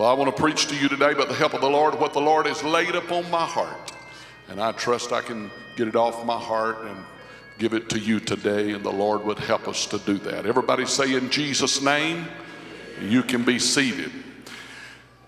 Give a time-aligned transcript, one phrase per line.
[0.00, 2.14] Well, I want to preach to you today by the help of the Lord what
[2.14, 3.92] the Lord has laid upon my heart.
[4.48, 6.96] And I trust I can get it off my heart and
[7.58, 10.46] give it to you today, and the Lord would help us to do that.
[10.46, 12.26] Everybody say in Jesus' name,
[13.02, 14.10] you can be seated.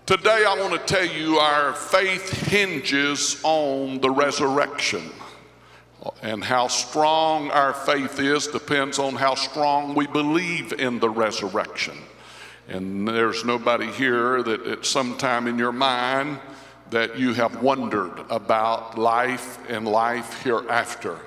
[0.07, 5.11] Today, I want to tell you our faith hinges on the resurrection.
[6.23, 11.95] And how strong our faith is depends on how strong we believe in the resurrection.
[12.67, 16.39] And there's nobody here that at some time in your mind
[16.91, 21.17] that you have wondered about life and life hereafter.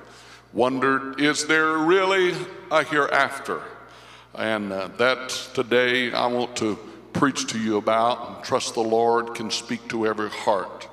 [0.53, 2.35] Wondered, is there really
[2.71, 3.61] a hereafter?
[4.35, 6.79] And uh, that today I want to
[7.13, 10.89] preach to you about and trust the Lord can speak to every heart.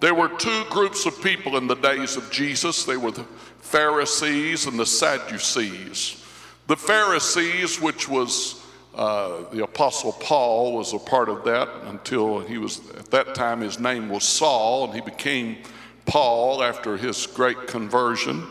[0.00, 2.84] There were two groups of people in the days of Jesus.
[2.84, 3.26] They were the
[3.60, 6.24] Pharisees and the Sadducees.
[6.68, 8.64] The Pharisees, which was
[8.94, 13.60] uh, the Apostle Paul, was a part of that until he was, at that time,
[13.60, 15.58] his name was Saul, and he became
[16.06, 18.44] Paul after his great conversion.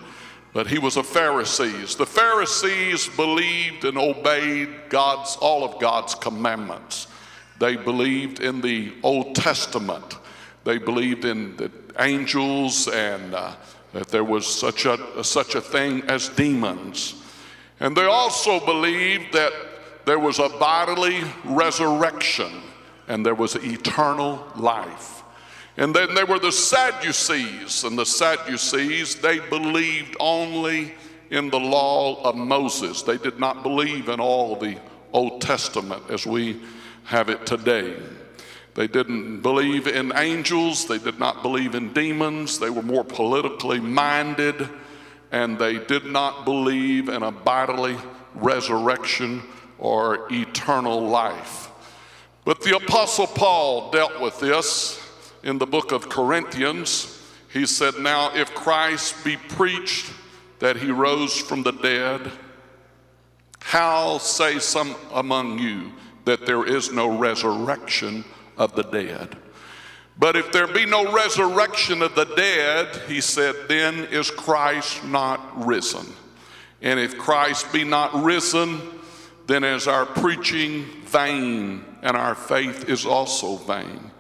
[0.54, 1.96] But he was a Pharisees.
[1.96, 7.08] The Pharisees believed and obeyed God's all of God's commandments.
[7.60, 10.18] They believed in the Old Testament.
[10.64, 13.56] They believed in the angels and uh,
[13.94, 17.16] that there was such a, such a thing as demons.
[17.80, 19.52] And they also believed that
[20.08, 22.50] there was a bodily resurrection
[23.10, 25.22] and there was eternal life.
[25.76, 30.96] And then there were the Sadducees, and the Sadducees, they believed only
[31.30, 33.02] in the law of Moses.
[33.02, 34.80] They did not believe in all the
[35.12, 36.62] Old Testament as we
[37.04, 37.98] have it today.
[38.76, 43.82] They didn't believe in angels, they did not believe in demons, they were more politically
[43.82, 44.70] minded,
[45.34, 47.98] and they did not believe in a bodily
[48.36, 49.44] resurrection
[49.80, 51.70] or eternal life.
[52.46, 55.02] But the Apostle Paul dealt with this
[55.44, 57.22] in the book of Corinthians.
[57.52, 60.12] He said, Now, if Christ be preached
[60.60, 62.32] that he rose from the dead,
[63.60, 65.92] how say some among you
[66.26, 68.24] that there is no resurrection
[68.58, 69.38] of the dead.
[70.20, 75.66] But if there be no resurrection of the dead, he said, then is Christ not
[75.66, 76.06] risen.
[76.82, 78.82] And if Christ be not risen,
[79.48, 84.12] then is our preaching vain, and our faith is also vain.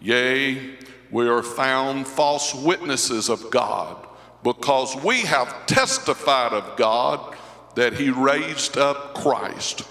[0.00, 0.76] Yea,
[1.10, 4.06] we are found false witnesses of God,
[4.42, 7.36] because we have testified of God
[7.76, 9.82] that he raised up Christ,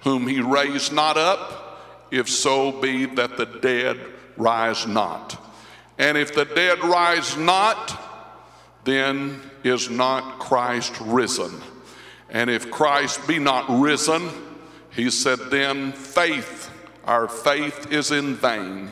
[0.00, 4.00] whom he raised not up if so be that the dead
[4.38, 5.36] rise not.
[5.98, 8.00] And if the dead rise not,
[8.84, 11.60] then is not Christ risen.
[12.30, 14.28] And if Christ be not risen,
[14.90, 16.70] he said, then faith,
[17.04, 18.90] our faith is in vain,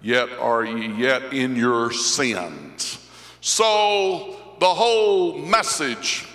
[0.00, 2.98] yet are ye yet in your sins.
[3.40, 6.26] So the whole message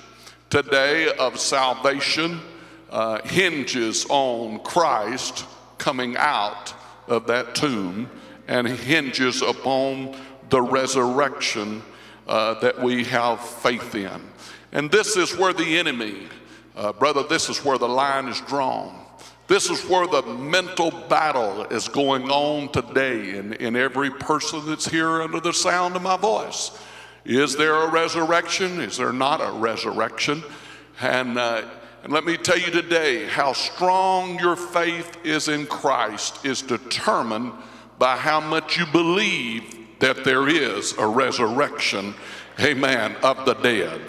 [0.50, 2.42] today of salvation
[2.90, 5.46] uh, hinges on Christ
[5.78, 6.74] coming out
[7.08, 8.10] of that tomb
[8.48, 10.16] and hinges upon
[10.50, 11.82] the resurrection
[12.28, 14.22] uh, that we have faith in.
[14.72, 16.28] And this is where the enemy,
[16.76, 19.06] uh, brother, this is where the line is drawn.
[19.48, 24.88] This is where the mental battle is going on today in, in every person that's
[24.88, 26.72] here under the sound of my voice.
[27.26, 28.80] Is there a resurrection?
[28.80, 30.44] Is there not a resurrection?
[31.02, 31.64] And uh,
[32.04, 37.54] and let me tell you today how strong your faith is in Christ is determined
[38.00, 42.16] by how much you believe that there is a resurrection,
[42.60, 44.02] amen, of the dead.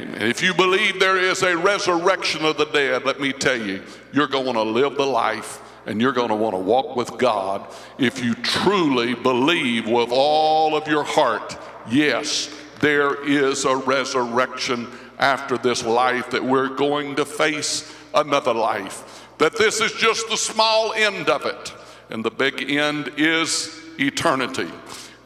[0.00, 3.82] If you believe there is a resurrection of the dead, let me tell you,
[4.12, 7.66] you're going to live the life and you're going to want to walk with God
[7.98, 11.56] if you truly believe with all of your heart,
[11.88, 14.86] yes, there is a resurrection
[15.18, 20.36] after this life, that we're going to face another life, that this is just the
[20.36, 21.74] small end of it,
[22.10, 24.70] and the big end is eternity.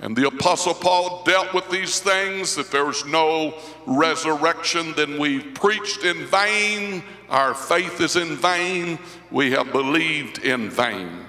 [0.02, 2.58] And the Apostle Paul dealt with these things.
[2.58, 3.54] If there's no
[3.86, 7.04] resurrection, then we've preached in vain.
[7.28, 8.98] Our faith is in vain.
[9.30, 11.24] We have believed in vain.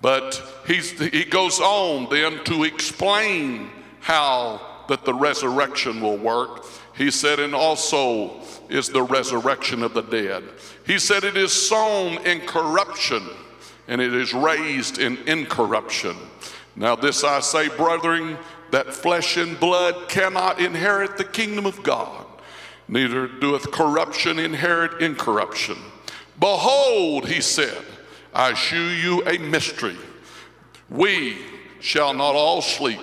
[0.00, 3.68] But he goes on then to explain
[4.00, 6.64] how that the resurrection will work.
[6.96, 8.40] He said, and also
[8.70, 10.44] is the resurrection of the dead.
[10.86, 13.22] He said, it is sown in corruption
[13.86, 16.16] and it is raised in incorruption.
[16.76, 18.36] Now, this I say, brethren,
[18.70, 22.26] that flesh and blood cannot inherit the kingdom of God,
[22.88, 25.76] neither doeth corruption inherit incorruption.
[26.40, 27.84] Behold, he said,
[28.34, 29.96] I shew you a mystery.
[30.90, 31.38] We
[31.80, 33.00] shall not all sleep,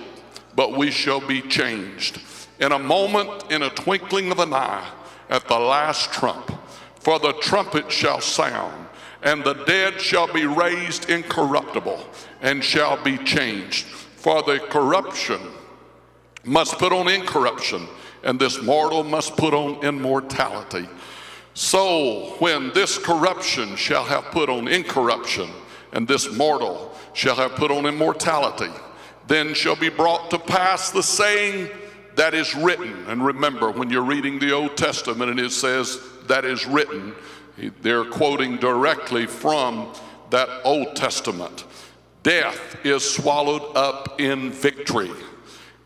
[0.54, 2.20] but we shall be changed.
[2.60, 4.86] In a moment, in a twinkling of an eye,
[5.30, 6.52] at the last trump,
[7.00, 8.86] for the trumpet shall sound,
[9.22, 12.04] and the dead shall be raised incorruptible,
[12.42, 13.86] and shall be changed.
[13.86, 15.40] For the corruption
[16.44, 17.86] must put on incorruption,
[18.22, 20.88] and this mortal must put on immortality.
[21.54, 25.48] So when this corruption shall have put on incorruption,
[25.92, 28.72] and this mortal shall have put on immortality,
[29.26, 31.68] then shall be brought to pass the saying
[32.16, 32.92] that is written.
[33.06, 37.14] And remember, when you're reading the Old Testament and it says that is written,
[37.82, 39.92] they're quoting directly from
[40.30, 41.64] that Old Testament.
[42.22, 45.10] Death is swallowed up in victory.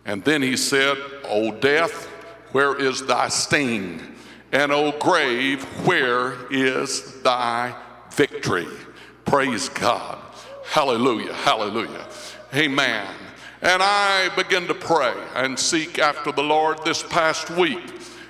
[0.05, 2.07] And then he said, O death,
[2.53, 4.01] where is thy sting?
[4.53, 7.75] And O grave, where is thy
[8.13, 8.69] victory?
[9.25, 10.19] Praise God.
[10.65, 11.33] Hallelujah.
[11.33, 12.07] Hallelujah.
[12.55, 13.07] Amen.
[13.63, 17.83] And I began to pray and seek after the Lord this past week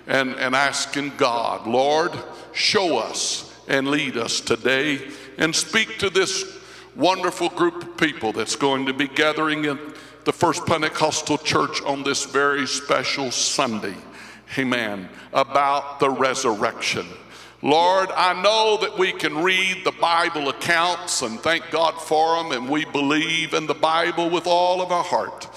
[0.06, 2.12] and, and asking God, Lord,
[2.52, 6.55] show us and lead us today and speak to this
[6.96, 9.78] wonderful group of people that's going to be gathering in
[10.24, 13.94] the First Pentecostal Church on this very special Sunday.
[14.58, 15.08] Amen.
[15.32, 17.06] About the resurrection.
[17.62, 22.52] Lord, I know that we can read the Bible accounts and thank God for them,
[22.52, 25.48] and we believe in the Bible with all of our heart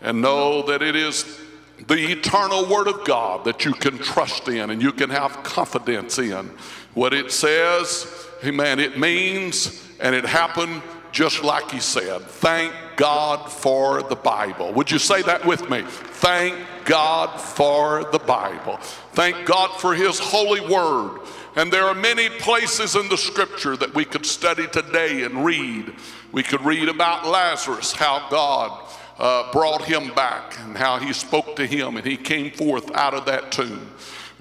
[0.00, 1.40] and know that it is
[1.86, 6.18] the eternal Word of God that you can trust in and you can have confidence
[6.18, 6.50] in.
[6.94, 8.06] What it says,
[8.44, 10.82] amen, it means, and it happened
[11.12, 12.22] just like He said.
[12.22, 14.72] Thank God for the Bible.
[14.74, 15.82] Would you say that with me?
[15.86, 18.76] Thank God for the Bible.
[19.12, 21.20] Thank God for His holy Word.
[21.54, 25.94] And there are many places in the scripture that we could study today and read.
[26.32, 28.88] We could read about Lazarus, how God
[29.18, 33.14] uh, brought him back and how he spoke to him and he came forth out
[33.14, 33.90] of that tomb.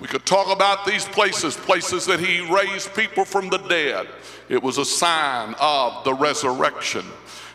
[0.01, 4.07] We could talk about these places, places that he raised people from the dead.
[4.49, 7.05] It was a sign of the resurrection.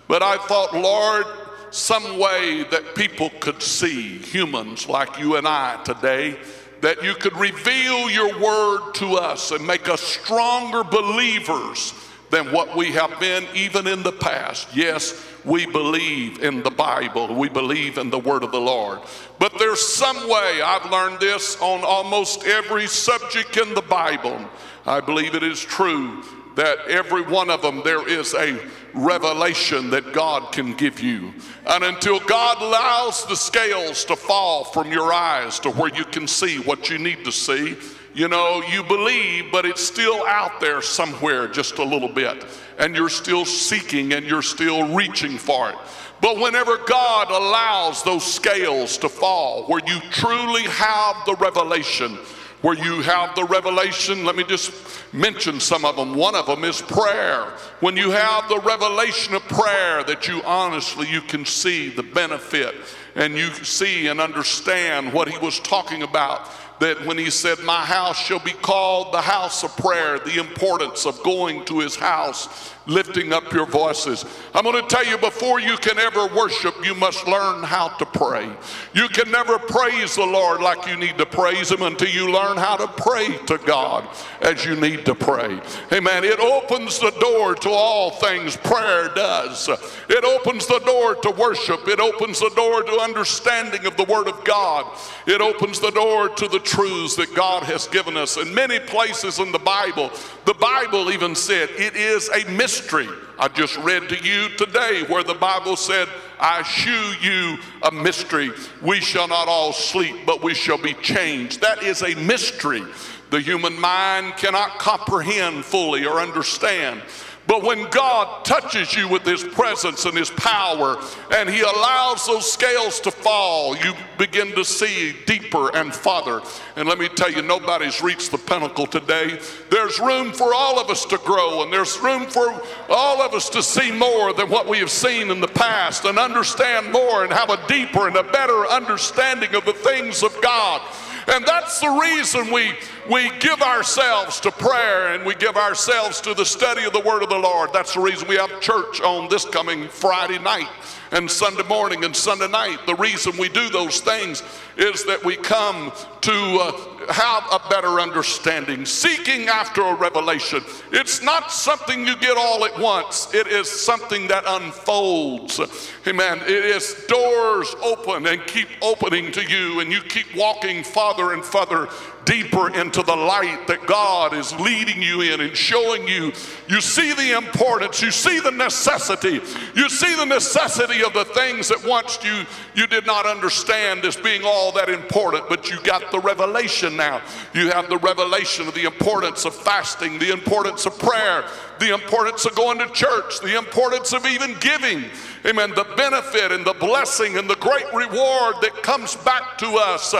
[0.06, 1.26] But I thought, Lord,
[1.72, 6.38] some way that people could see humans like you and I today
[6.82, 11.94] that you could reveal your word to us and make us stronger believers
[12.36, 14.68] than what we have been even in the past.
[14.76, 19.00] Yes, we believe in the Bible, we believe in the word of the Lord.
[19.38, 24.38] But there's some way, I've learned this on almost every subject in the Bible.
[24.84, 26.22] I believe it is true
[26.56, 28.58] that every one of them there is a
[28.92, 31.32] revelation that God can give you.
[31.66, 36.28] And until God allows the scales to fall from your eyes to where you can
[36.28, 37.76] see what you need to see,
[38.16, 42.46] you know, you believe, but it's still out there somewhere just a little bit.
[42.78, 45.76] And you're still seeking and you're still reaching for it.
[46.22, 52.18] But whenever God allows those scales to fall, where you truly have the revelation,
[52.62, 54.24] where you have the revelation.
[54.24, 54.72] Let me just
[55.12, 56.14] mention some of them.
[56.14, 57.44] One of them is prayer.
[57.80, 62.74] When you have the revelation of prayer that you honestly you can see the benefit
[63.14, 67.84] and you see and understand what he was talking about that when he said, My
[67.84, 72.72] house shall be called the house of prayer, the importance of going to his house,
[72.86, 74.24] lifting up your voices.
[74.54, 78.05] I'm going to tell you before you can ever worship, you must learn how to
[78.16, 78.50] pray.
[78.94, 82.56] You can never praise the Lord like you need to praise him until you learn
[82.56, 84.08] how to pray to God
[84.40, 85.60] as you need to pray.
[85.92, 86.24] Amen.
[86.24, 89.68] It opens the door to all things prayer does.
[90.08, 91.86] It opens the door to worship.
[91.86, 94.86] It opens the door to understanding of the word of God.
[95.26, 98.36] It opens the door to the truths that God has given us.
[98.36, 100.10] In many places in the Bible,
[100.44, 103.08] the Bible even said it is a mystery.
[103.38, 106.08] I just read to you today where the Bible said,
[106.40, 108.50] I shew you a mystery.
[108.82, 111.60] We shall not all sleep, but we shall be changed.
[111.60, 112.82] That is a mystery
[113.30, 117.02] the human mind cannot comprehend fully or understand.
[117.46, 121.00] But when God touches you with His presence and His power,
[121.32, 126.42] and He allows those scales to fall, you begin to see deeper and farther.
[126.74, 129.38] And let me tell you, nobody's reached the pinnacle today.
[129.70, 133.48] There's room for all of us to grow, and there's room for all of us
[133.50, 137.32] to see more than what we have seen in the past, and understand more, and
[137.32, 140.82] have a deeper and a better understanding of the things of God.
[141.28, 142.74] And that's the reason we,
[143.10, 147.22] we give ourselves to prayer and we give ourselves to the study of the Word
[147.22, 147.72] of the Lord.
[147.72, 150.68] That's the reason we have church on this coming Friday night
[151.12, 152.78] and Sunday morning and Sunday night.
[152.86, 154.42] The reason we do those things
[154.76, 160.62] is that we come to uh, have a better understanding, seeking after a revelation.
[160.92, 165.60] It's not something you get all at once, it is something that unfolds.
[166.06, 166.40] Amen.
[166.42, 171.44] It is doors open and keep opening to you, and you keep walking farther and
[171.44, 171.88] farther
[172.26, 176.32] deeper into the light that God is leading you in and showing you.
[176.68, 179.40] You see the importance, you see the necessity,
[179.74, 184.16] you see the necessity of the things that once you, you did not understand as
[184.16, 187.22] being all that important, but you got the revelation now.
[187.54, 191.44] You have the revelation of the importance of fasting, the importance of prayer,
[191.78, 195.04] the importance of going to church, the importance of even giving.
[195.44, 195.70] Amen.
[195.76, 200.12] The benefit and the blessing and the great reward that comes back to us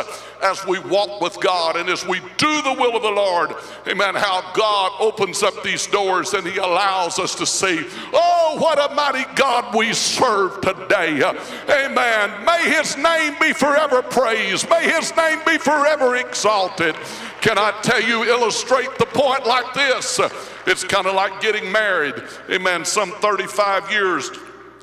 [0.42, 3.54] as we walk with God and as we do the will of the Lord.
[3.88, 4.14] Amen.
[4.14, 8.94] How God opens up these doors and He allows us to see, oh, what a
[8.94, 11.22] mighty God we serve today.
[11.70, 12.44] Amen.
[12.44, 14.68] May His name be forever praised.
[14.70, 16.94] May His name be forever exalted.
[17.40, 20.20] Can I tell you, illustrate the point like this?
[20.66, 22.14] It's kind of like getting married.
[22.50, 22.84] Amen.
[22.84, 24.30] Some 35 years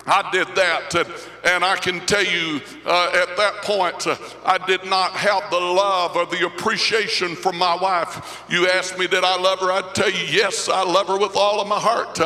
[0.05, 0.95] I did that.
[1.45, 5.59] And, I can tell you uh, at that point, uh, I did not have the
[5.59, 8.43] love or the appreciation for my wife.
[8.49, 9.71] You asked me, did I love her?
[9.71, 12.19] I'd tell you, yes, I love her with all of my heart.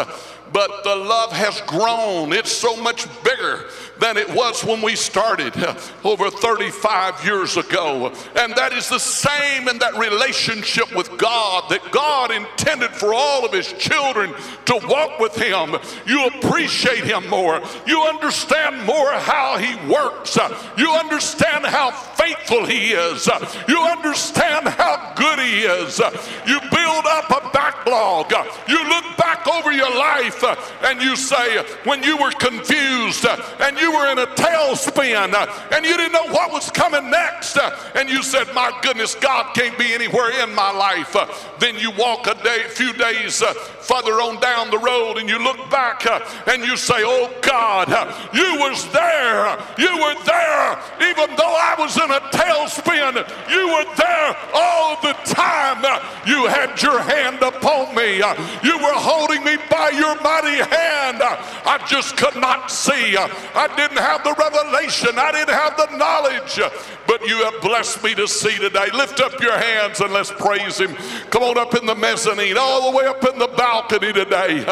[0.54, 2.34] But the love has grown.
[2.34, 3.66] It's so much bigger
[4.00, 5.54] than it was when we started
[6.04, 8.13] over 35 years ago.
[8.36, 13.46] And that is the same in that relationship with God that God intended for all
[13.46, 14.34] of His children
[14.66, 15.75] to walk with Him.
[16.06, 20.38] You appreciate Him more, you understand more how He works,
[20.77, 23.30] you understand how faithful He is,
[23.68, 26.00] you understand how good He is.
[26.48, 28.32] You build up a backlog,
[28.68, 33.25] you look back over your life Uh, and you say, uh, when you were confused
[33.25, 37.10] uh, and you were in a tailspin uh, and you didn't know what was coming
[37.10, 41.27] next, uh, and you said, My goodness, God can't be anywhere in my life, uh,
[41.60, 43.44] then you walk a day, a few days
[43.88, 46.06] further on down the road and you look back
[46.48, 47.88] and you say, Oh God,
[48.34, 49.56] you was there.
[49.79, 50.75] You were there.
[51.08, 53.15] Even though I was in a tailspin,
[53.50, 55.79] you were there all the time.
[56.27, 58.17] You had your hand upon me.
[58.63, 61.24] You were holding me by your mighty hand.
[61.24, 63.15] I just could not see.
[63.17, 66.60] I didn't have the revelation, I didn't have the knowledge,
[67.07, 68.88] but you have blessed me to see today.
[68.93, 70.96] Lift up your hands and let's praise Him.
[71.29, 74.63] Come on up in the mezzanine, all the way up in the balcony today.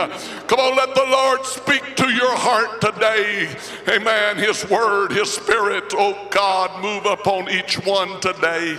[0.48, 3.56] Come on, let the Lord speak to your heart today.
[3.88, 4.38] Amen.
[4.38, 8.78] His word, His spirit, oh God, move upon each one today.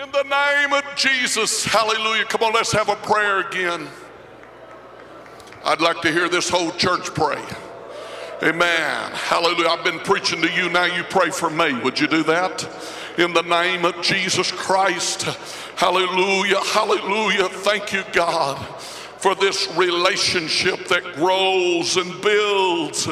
[0.00, 2.24] In the name of Jesus, hallelujah.
[2.24, 3.88] Come on, let's have a prayer again.
[5.66, 7.42] I'd like to hear this whole church pray.
[8.42, 9.12] Amen.
[9.12, 9.68] Hallelujah.
[9.68, 10.68] I've been preaching to you.
[10.68, 11.72] Now you pray for me.
[11.80, 12.68] Would you do that?
[13.16, 15.22] In the name of Jesus Christ.
[15.76, 16.60] Hallelujah.
[16.60, 17.48] Hallelujah.
[17.48, 18.58] Thank you, God,
[19.16, 23.08] for this relationship that grows and builds.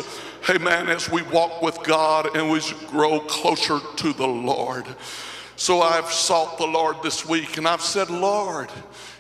[0.51, 0.91] Amen.
[0.91, 4.85] As we walk with God and we grow closer to the Lord.
[5.57, 8.69] So I've sought the Lord this week and I've said, Lord,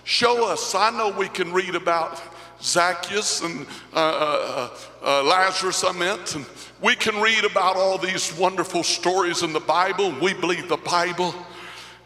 [0.04, 0.74] show us.
[0.74, 2.20] I know we can read about
[2.62, 4.70] Zacchaeus and uh, uh,
[5.04, 6.36] uh, Lazarus, I meant.
[6.36, 6.46] And
[6.80, 10.14] we can read about all these wonderful stories in the Bible.
[10.20, 11.34] We believe the Bible.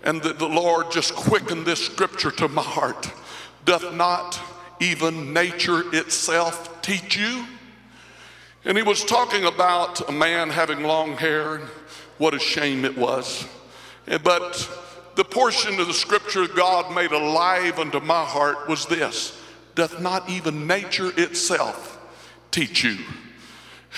[0.04, 3.10] And that the Lord just quickened this scripture to my heart.
[3.64, 4.40] Doth not
[4.80, 7.44] even nature itself teach you?
[8.64, 11.64] And he was talking about a man having long hair and
[12.18, 13.46] what a shame it was.
[14.06, 14.68] But
[15.16, 19.40] the portion of the scripture God made alive unto my heart was this
[19.76, 22.00] doth not even nature itself
[22.50, 22.98] teach you?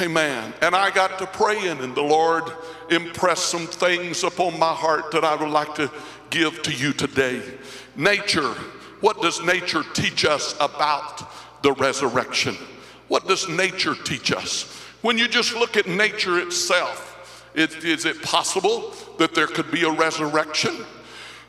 [0.00, 0.52] Amen.
[0.60, 2.44] And I got to praying, and the Lord
[2.90, 5.90] impressed some things upon my heart that I would like to
[6.30, 7.42] give to you today.
[7.96, 8.52] Nature,
[9.00, 12.54] what does nature teach us about the resurrection?
[13.08, 14.72] What does nature teach us?
[15.02, 19.84] When you just look at nature itself, it, is it possible that there could be
[19.84, 20.76] a resurrection?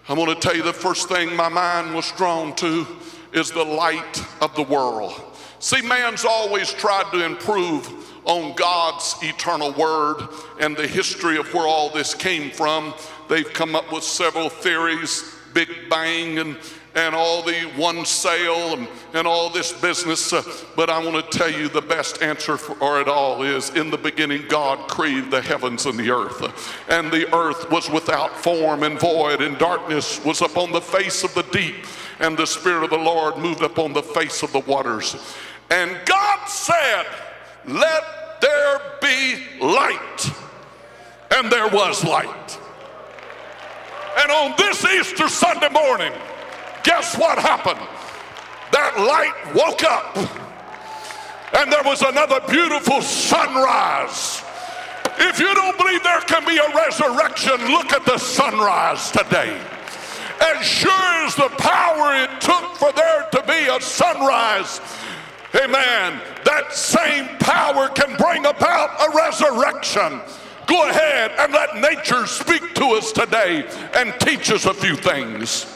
[0.08, 2.88] I'm going to tell you the first thing my mind was drawn to
[3.34, 5.22] is the light of the world.
[5.60, 7.92] See, man's always tried to improve
[8.26, 10.28] on God's eternal word
[10.60, 12.94] and the history of where all this came from.
[13.28, 16.58] They've come up with several theories, Big Bang and,
[16.96, 20.32] and all the one sale and, and all this business.
[20.32, 20.44] Uh,
[20.76, 23.98] but I want to tell you the best answer for it all is in the
[23.98, 26.90] beginning, God created the heavens and the earth.
[26.90, 31.34] And the earth was without form and void, and darkness was upon the face of
[31.34, 31.86] the deep.
[32.20, 35.16] And the Spirit of the Lord moved upon the face of the waters.
[35.70, 37.06] And God said,
[37.66, 40.32] Let there be light.
[41.36, 42.60] And there was light.
[44.22, 46.12] And on this Easter Sunday morning,
[46.84, 47.80] guess what happened?
[48.72, 50.40] That light woke up
[51.54, 54.44] and there was another beautiful sunrise.
[55.18, 59.60] If you don't believe there can be a resurrection, look at the sunrise today.
[60.42, 64.80] As sure as the power it took for there to be a sunrise,
[65.56, 70.22] amen, that same power can bring about a resurrection.
[70.66, 75.76] Go ahead and let nature speak to us today and teach us a few things.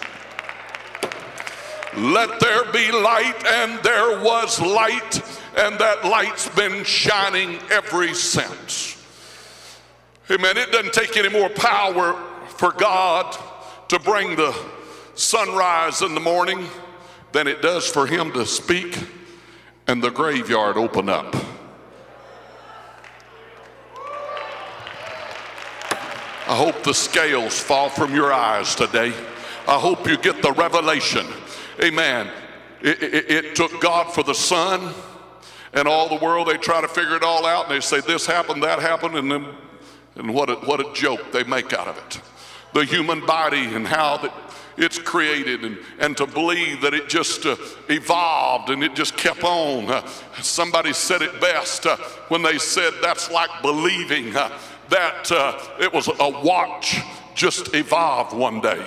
[1.98, 5.22] Let there be light, and there was light,
[5.58, 9.03] and that light's been shining ever since.
[10.32, 10.58] Amen.
[10.58, 12.13] It doesn't take any more power
[12.48, 13.38] for God
[13.90, 14.56] to bring the
[15.16, 16.68] sunrise in the morning
[17.32, 18.98] than it does for Him to speak
[19.88, 21.36] and the graveyard open up.
[26.46, 29.13] I hope the scales fall from your eyes today.
[29.68, 31.25] I hope you get the revelation
[31.82, 32.30] Amen.
[32.82, 34.94] It, it, it, took God for the sun
[35.74, 36.48] and all the world.
[36.48, 39.32] They try to figure it all out and they say this happened, that happened, and
[39.32, 39.48] then
[40.16, 42.22] and what a, what a joke they make out of it.
[42.74, 44.34] The human body and how that
[44.77, 47.56] it's created and, and to believe that it just uh,
[47.89, 49.89] evolved and it just kept on.
[49.89, 50.06] Uh,
[50.42, 51.96] somebody said it best uh,
[52.30, 54.58] when they said that's like believing uh,
[54.89, 56.98] that uh, it was a watch
[57.36, 58.84] just evolved one day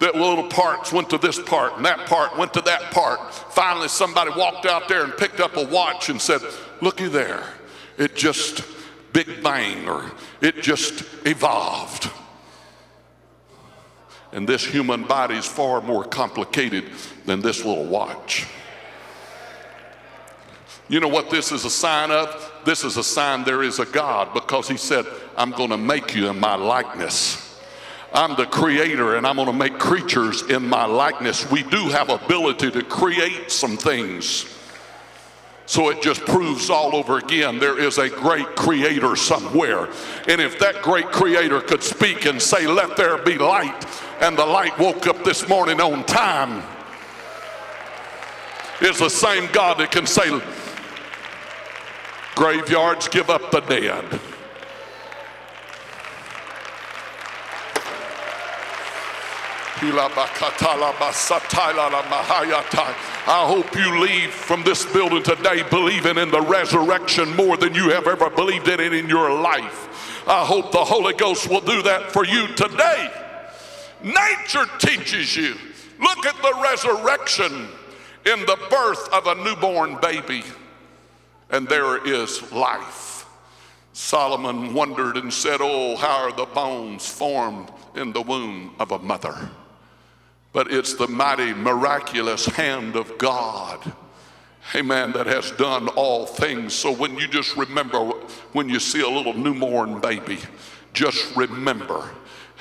[0.00, 3.34] that little parts went to this part and that part went to that part.
[3.34, 6.40] Finally, somebody walked out there and picked up a watch and said,
[6.80, 7.42] Looky there,
[7.96, 8.64] it just
[9.12, 12.10] big bang or it just evolved.
[14.32, 16.90] And this human body is far more complicated
[17.24, 18.46] than this little watch.
[20.88, 22.52] You know what this is a sign of?
[22.64, 25.04] This is a sign there is a God because He said,
[25.36, 27.44] I'm going to make you in my likeness.
[28.12, 31.50] I'm the creator and I'm going to make creatures in my likeness.
[31.50, 34.46] We do have ability to create some things.
[35.68, 39.90] So it just proves all over again there is a great creator somewhere.
[40.26, 43.86] And if that great creator could speak and say, Let there be light,
[44.22, 46.62] and the light woke up this morning on time,
[48.80, 50.40] is the same God that can say,
[52.34, 54.20] Graveyards give up the dead.
[63.26, 67.90] I hope you leave from this building today believing in the resurrection more than you
[67.90, 70.24] have ever believed in it in your life.
[70.26, 73.10] I hope the Holy Ghost will do that for you today.
[74.02, 75.54] Nature teaches you.
[76.00, 77.68] Look at the resurrection
[78.26, 80.44] in the birth of a newborn baby,
[81.50, 83.26] and there is life.
[83.92, 88.98] Solomon wondered and said, Oh, how are the bones formed in the womb of a
[88.98, 89.50] mother?
[90.52, 93.92] But it's the mighty, miraculous hand of God.
[94.74, 96.74] Amen, that has done all things.
[96.74, 97.98] So when you just remember,
[98.52, 100.38] when you see a little newborn baby,
[100.92, 102.10] just remember,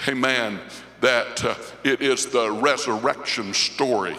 [0.08, 0.60] amen,
[1.02, 4.16] that uh, it is the resurrection story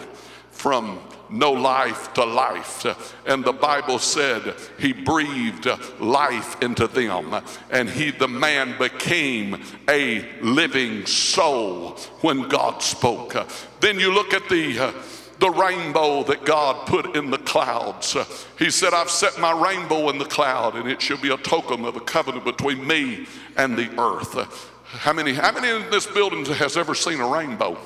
[0.51, 0.99] from
[1.29, 2.85] no life to life.
[3.25, 5.67] And the Bible said he breathed
[5.99, 13.35] life into them, and he, the man, became a living soul when God spoke.
[13.79, 14.93] Then you look at the
[15.39, 18.17] the rainbow that God put in the clouds.
[18.57, 21.85] He said, I've set my rainbow in the cloud, and it shall be a token
[21.85, 24.35] of a covenant between me and the earth.
[24.83, 27.77] How many, how many in this building has ever seen a rainbow?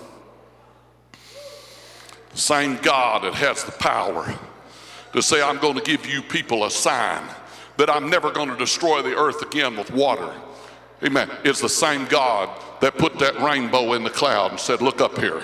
[2.34, 4.34] Same God that has the power
[5.14, 7.24] to say, I'm going to give you people a sign
[7.78, 10.34] that I'm never going to destroy the earth again with water.
[11.04, 11.30] Amen.
[11.44, 12.50] It's the same God
[12.82, 15.42] that put that rainbow in the cloud and said, Look up here.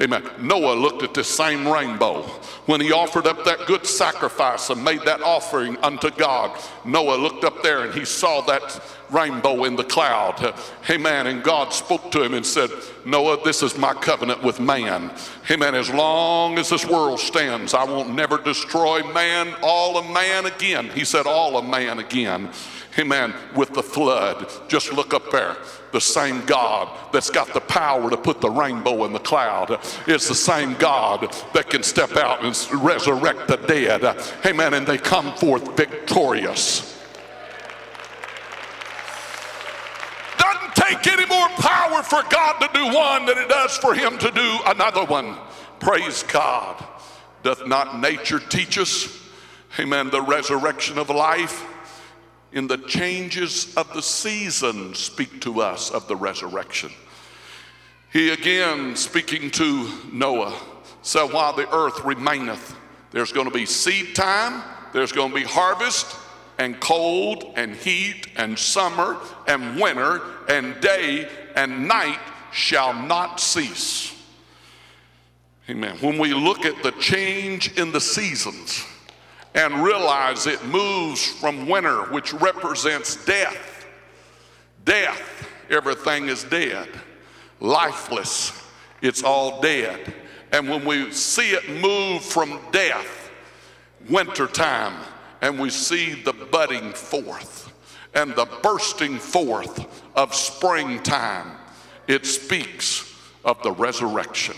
[0.00, 0.22] Amen.
[0.38, 2.22] Noah looked at this same rainbow
[2.64, 6.58] when he offered up that good sacrifice and made that offering unto God.
[6.86, 10.54] Noah looked up there and he saw that rainbow in the cloud.
[10.88, 11.26] Amen.
[11.26, 12.70] And God spoke to him and said,
[13.04, 15.12] Noah, this is my covenant with man.
[15.50, 15.74] Amen.
[15.74, 20.88] As long as this world stands, I won't never destroy man, all of man again.
[20.90, 22.50] He said, all of man again.
[22.98, 23.34] Amen.
[23.54, 24.50] With the flood.
[24.68, 25.56] Just look up there.
[25.92, 30.28] The same God that's got the power to put the rainbow in the cloud is
[30.28, 34.04] the same God that can step out and resurrect the dead.
[34.44, 34.74] Amen.
[34.74, 36.98] And they come forth victorious.
[40.38, 44.18] Doesn't take any more power for God to do one than it does for Him
[44.18, 45.36] to do another one.
[45.78, 46.84] Praise God.
[47.42, 49.16] Doth not nature teach us?
[49.78, 50.10] Amen.
[50.10, 51.64] The resurrection of life
[52.52, 56.90] in the changes of the season speak to us of the resurrection.
[58.12, 60.58] He again, speaking to Noah,
[61.02, 62.76] said, While the earth remaineth,
[63.12, 66.16] there's going to be seed time, there's going to be harvest,
[66.58, 72.18] and cold, and heat, and summer, and winter, and day and night
[72.52, 74.14] shall not cease.
[75.68, 75.96] Amen.
[76.00, 78.84] When we look at the change in the seasons,
[79.54, 83.86] and realize it moves from winter, which represents death.
[84.84, 86.88] Death, everything is dead.
[87.60, 88.52] Lifeless,
[89.02, 90.14] it's all dead.
[90.52, 93.30] And when we see it move from death,
[94.08, 94.94] wintertime,
[95.42, 97.72] and we see the budding forth
[98.14, 99.86] and the bursting forth
[100.16, 101.56] of springtime,
[102.08, 104.56] it speaks of the resurrection.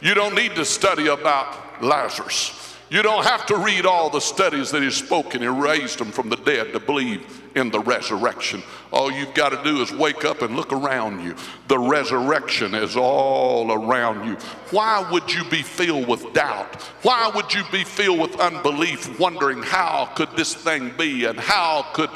[0.00, 2.67] You don't need to study about Lazarus.
[2.90, 6.10] You don't have to read all the studies that he spoke and He raised them
[6.10, 8.62] from the dead to believe in the resurrection.
[8.92, 11.34] All you've got to do is wake up and look around you.
[11.66, 14.34] The resurrection is all around you.
[14.70, 16.82] Why would you be filled with doubt?
[17.02, 21.86] Why would you be filled with unbelief, wondering how could this thing be and how
[21.92, 22.10] could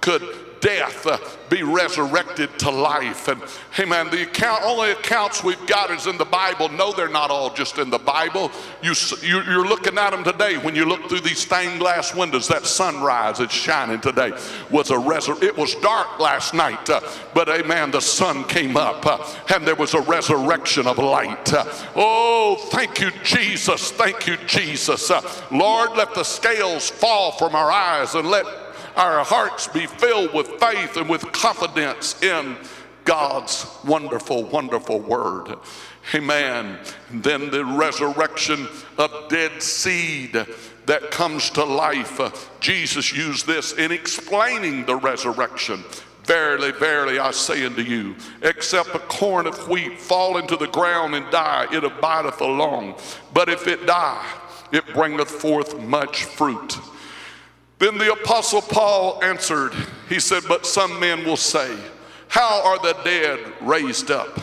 [0.00, 3.28] could death uh, be resurrected to life.
[3.28, 3.42] And
[3.78, 6.68] amen, the account, only accounts we've got is in the Bible.
[6.68, 8.50] No, they're not all just in the Bible.
[8.82, 10.58] You, you, are looking at them today.
[10.58, 14.32] When you look through these stained glass windows, that sunrise that's shining today
[14.70, 17.00] was a resur- It was dark last night, uh,
[17.34, 21.52] but amen, the sun came up uh, and there was a resurrection of light.
[21.52, 21.64] Uh,
[21.94, 23.90] oh, thank you, Jesus.
[23.92, 25.10] Thank you, Jesus.
[25.10, 28.65] Uh, Lord, let the scales fall from our eyes and let
[28.96, 32.56] our hearts be filled with faith and with confidence in
[33.04, 35.56] God's wonderful, wonderful word.
[36.14, 36.78] Amen.
[37.10, 40.32] And then the resurrection of dead seed
[40.86, 42.50] that comes to life.
[42.60, 45.84] Jesus used this in explaining the resurrection.
[46.24, 51.14] Verily, verily, I say unto you, except a corn of wheat fall into the ground
[51.14, 52.96] and die, it abideth alone.
[53.32, 54.26] But if it die,
[54.72, 56.78] it bringeth forth much fruit.
[57.78, 59.72] Then the Apostle Paul answered,
[60.08, 61.76] He said, But some men will say,
[62.28, 64.40] How are the dead raised up?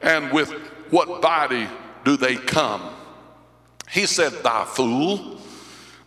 [0.00, 0.50] And with
[0.90, 1.68] what body
[2.04, 2.82] do they come?
[3.90, 5.40] He said, Thou fool,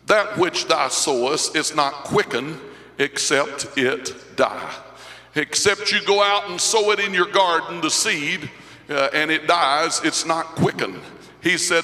[0.08, 2.60] that which thou sowest is not quickened
[2.98, 4.74] except it die.
[5.36, 8.50] Except you go out and sow it in your garden, the seed,
[8.90, 11.02] uh, and it dies, it's not quickened.
[11.42, 11.84] He said,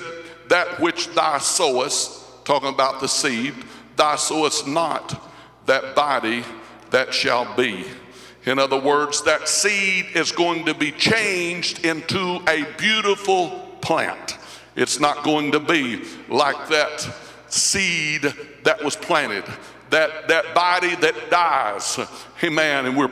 [0.50, 3.54] That which thou sowest, talking about the seed,
[3.96, 5.30] Thou sowest not
[5.66, 6.44] that body
[6.90, 7.86] that shall be.
[8.46, 13.50] In other words, that seed is going to be changed into a beautiful
[13.82, 14.38] plant.
[14.76, 17.08] It's not going to be like that
[17.48, 19.44] seed that was planted,
[19.90, 22.00] that, that body that dies.
[22.44, 22.86] Amen.
[22.86, 23.12] And we're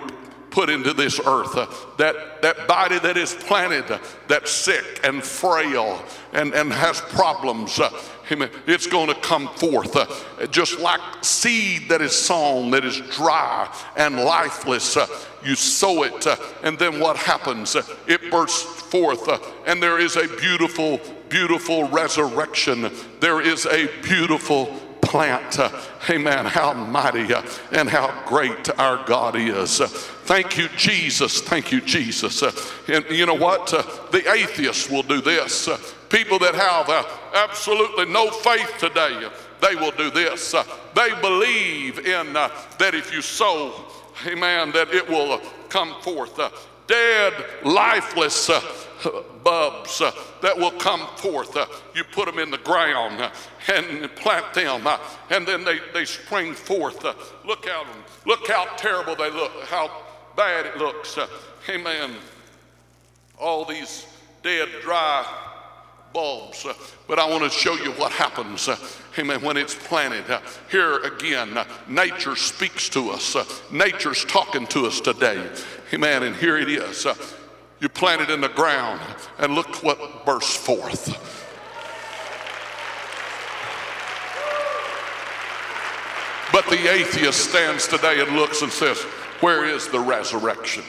[0.49, 5.23] put into this earth, uh, that, that body that is planted, uh, that's sick and
[5.23, 7.79] frail and, and has problems.
[7.79, 7.89] Uh,
[8.31, 8.49] Amen.
[8.67, 10.05] It's going to come forth uh,
[10.47, 14.97] just like seed that is sown, that is dry and lifeless.
[14.97, 15.07] Uh,
[15.43, 17.75] you sow it, uh, and then what happens?
[17.75, 22.91] Uh, it bursts forth, uh, and there is a beautiful, beautiful resurrection.
[23.19, 24.67] There is a beautiful
[25.01, 25.57] plant.
[25.57, 25.71] Uh,
[26.07, 26.45] amen.
[26.45, 27.33] How mighty
[27.71, 29.79] and how great our God is.
[29.79, 31.41] Thank you, Jesus.
[31.41, 32.43] Thank you, Jesus.
[32.87, 33.67] and you know what?
[34.11, 35.67] the atheists will do this
[36.09, 37.03] People that have uh,
[37.35, 39.29] absolutely no faith today,
[39.61, 40.55] they will do this.
[40.55, 40.63] Uh,
[40.95, 43.85] they believe in uh, that if you sow,
[44.25, 46.39] amen, that it will uh, come forth.
[46.39, 46.49] Uh,
[46.87, 48.59] dead, lifeless uh,
[49.43, 49.99] bulbs
[50.41, 51.55] that will come forth.
[51.95, 53.29] you put them in the ground
[53.67, 54.87] and plant them,
[55.29, 57.03] and then they, they spring forth.
[57.45, 58.03] look at them.
[58.25, 59.91] Look how terrible they look, how
[60.35, 61.19] bad it looks.
[61.69, 62.15] amen.
[63.39, 64.07] All these
[64.41, 65.23] dead, dry
[66.13, 66.65] bulbs.
[66.65, 66.73] Uh,
[67.07, 68.77] but I want to show you what happens, uh,
[69.17, 70.29] amen, when it's planted.
[70.29, 73.35] Uh, here again, nature speaks to us.
[73.71, 75.49] Nature's talking to us today.
[75.93, 76.23] Amen.
[76.23, 77.05] And here it is.
[77.79, 78.99] You plant it in the ground,
[79.37, 81.15] and look what bursts forth.
[86.51, 88.99] But the atheist stands today and looks and says,
[89.39, 90.83] Where is the resurrection?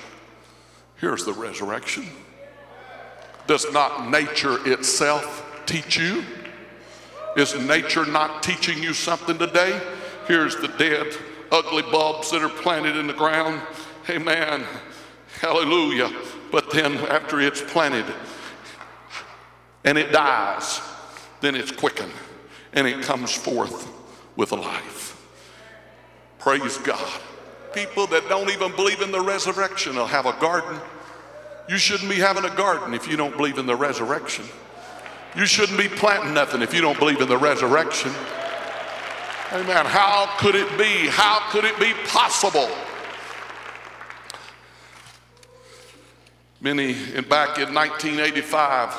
[0.96, 2.06] Here's the resurrection.
[3.46, 6.24] Does not nature itself teach you?
[7.36, 9.80] Is nature not teaching you something today?
[10.26, 11.14] Here's the dead,
[11.50, 13.60] ugly bulbs that are planted in the ground.
[14.08, 14.64] Amen.
[15.40, 16.10] Hallelujah.
[16.50, 18.06] But then after it's planted
[19.84, 20.80] and it dies,
[21.40, 22.12] then it's quickened
[22.72, 23.88] and it comes forth
[24.36, 25.16] with life.
[26.38, 27.20] Praise God.
[27.72, 30.80] People that don't even believe in the resurrection will have a garden.
[31.70, 34.44] You shouldn't be having a garden if you don't believe in the resurrection.
[35.36, 38.10] You shouldn't be planting nothing if you don't believe in the resurrection.
[39.52, 39.86] Amen.
[39.86, 41.06] How could it be?
[41.06, 42.68] How could it be possible?
[46.60, 48.92] Many, and back in 1985,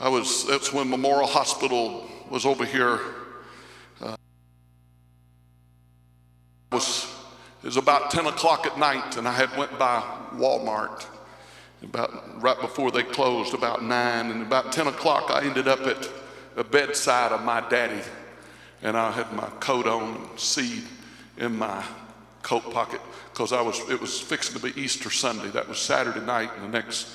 [0.00, 3.00] I was, that's when Memorial Hospital was over here.
[4.00, 4.16] Uh,
[6.72, 7.14] was,
[7.62, 10.00] it was about 10 o'clock at night, and I had went by
[10.36, 11.06] Walmart
[11.82, 16.08] about right before they closed, about nine, and about 10 o'clock, I ended up at
[16.54, 18.02] the bedside of my daddy,
[18.82, 20.84] and I had my coat on and seed
[21.38, 21.84] in my
[22.42, 23.00] coat pocket
[23.32, 25.48] because I was it was fixing to be Easter Sunday.
[25.48, 27.08] That was Saturday night, and the next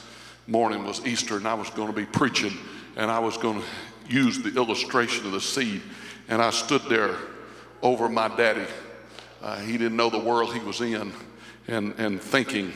[0.46, 2.54] morning was Easter, and I was going to be preaching,
[2.96, 5.82] and I was going to use the illustration of the seed,
[6.28, 7.16] and I stood there
[7.82, 8.68] over my daddy.
[9.42, 11.12] Uh, he didn't know the world he was in,
[11.68, 12.74] and and thinking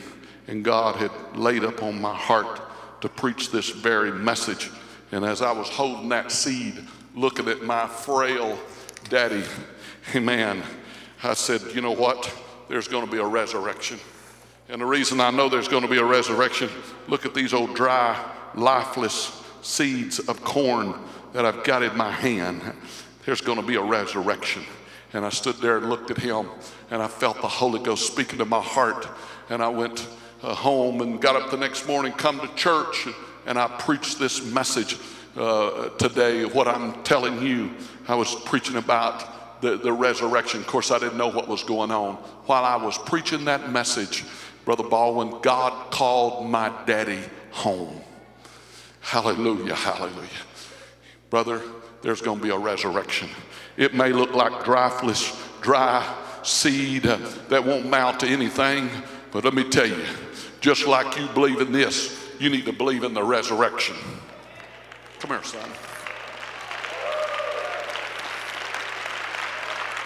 [0.48, 2.60] and God had laid upon my heart
[3.00, 4.70] to preach this very message.
[5.12, 6.82] And as I was holding that seed,
[7.14, 8.58] looking at my frail
[9.08, 9.44] daddy,
[10.14, 10.62] man,
[11.22, 12.32] I said, you know what?
[12.68, 13.98] There's going to be a resurrection.
[14.68, 16.68] And the reason I know there's going to be a resurrection,
[17.06, 20.94] look at these old dry, lifeless seeds of corn
[21.32, 22.62] that I've got in my hand.
[23.24, 24.64] There's going to be a resurrection.
[25.12, 26.48] And I stood there and looked at him,
[26.90, 29.06] and I felt the Holy Ghost speaking to my heart.
[29.48, 30.06] And I went,
[30.42, 33.06] uh, home and got up the next morning, come to church,
[33.46, 34.98] and I preached this message
[35.36, 36.44] uh, today.
[36.44, 37.72] What I'm telling you,
[38.08, 40.60] I was preaching about the, the resurrection.
[40.60, 42.14] Of course, I didn't know what was going on.
[42.46, 44.24] While I was preaching that message,
[44.64, 47.20] Brother Baldwin, God called my daddy
[47.52, 48.00] home.
[49.00, 50.28] Hallelujah, hallelujah.
[51.30, 51.62] Brother,
[52.02, 53.28] there's going to be a resurrection.
[53.76, 57.18] It may look like dry, flesh, dry seed uh,
[57.48, 58.88] that won't mount to anything,
[59.32, 60.04] but let me tell you,
[60.66, 63.94] just like you believe in this, you need to believe in the resurrection.
[65.20, 65.70] Come here, son.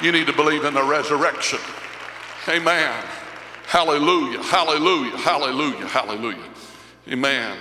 [0.03, 1.61] You need to believe in the resurrection.
[2.47, 2.93] Amen.
[3.69, 6.51] Hallelujah, hallelujah, hallelujah, hallelujah.
[7.09, 7.57] Amen.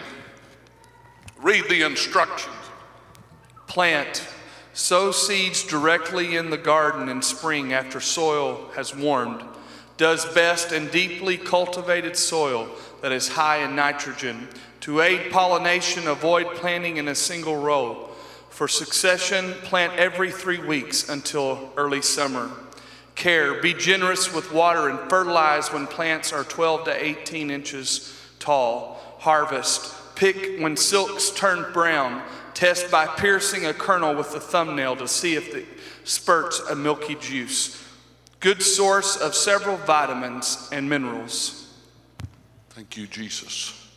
[1.41, 2.53] Read the instructions.
[3.67, 4.27] Plant,
[4.73, 9.41] sow seeds directly in the garden in spring after soil has warmed
[9.99, 12.69] does best in deeply cultivated soil
[13.01, 14.47] that is high in nitrogen.
[14.81, 18.09] To aid pollination, avoid planting in a single row.
[18.49, 22.49] For succession, plant every three weeks until early summer.
[23.15, 28.99] Care, be generous with water and fertilize when plants are 12 to 18 inches tall.
[29.19, 32.23] Harvest, pick when silks turn brown.
[32.53, 35.65] Test by piercing a kernel with the thumbnail to see if it
[36.03, 37.85] spurts a milky juice
[38.39, 41.68] good source of several vitamins and minerals.
[42.79, 43.89] Thank you, Jesus.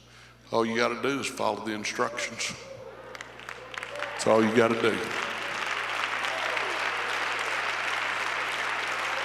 [0.51, 2.53] All you got to do is follow the instructions.
[4.11, 4.99] That's all you got to do.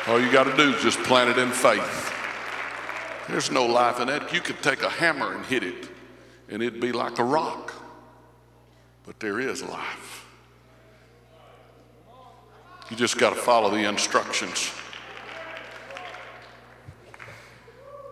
[0.06, 2.13] All you got to do is just plant it in faith.
[3.28, 4.32] There's no life in that.
[4.32, 5.89] You could take a hammer and hit it,
[6.50, 7.74] and it'd be like a rock.
[9.08, 10.28] But there is life.
[12.91, 14.72] You just got to follow the instructions.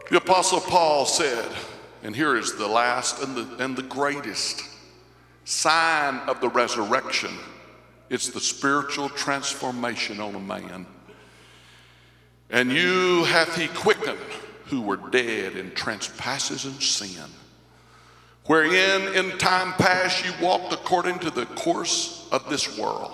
[0.09, 1.49] The Apostle Paul said,
[2.03, 4.63] and here is the last and the, and the greatest
[5.45, 7.31] sign of the resurrection
[8.09, 10.85] it's the spiritual transformation on a man.
[12.49, 14.19] And you hath he quickened
[14.65, 17.29] who were dead in trespasses and sin,
[18.45, 23.11] wherein in time past you walked according to the course of this world,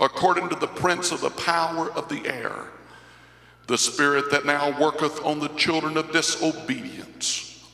[0.00, 2.68] according to the prince of the power of the air
[3.70, 7.64] the spirit that now worketh on the children of disobedience,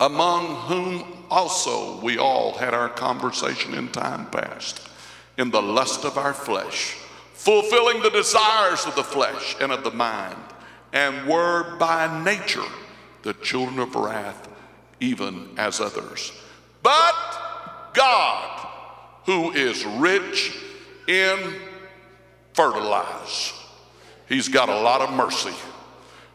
[0.00, 4.88] among whom also we all had our conversation in time past,
[5.36, 6.96] in the lust of our flesh,
[7.34, 10.34] fulfilling the desires of the flesh and of the mind,
[10.92, 12.60] and were by nature
[13.22, 14.48] the children of wrath,
[14.98, 16.32] even as others.
[16.82, 18.66] But God,
[19.24, 20.58] who is rich
[21.06, 21.54] in
[22.54, 23.52] fertilize,
[24.28, 25.54] He's got a lot of mercy.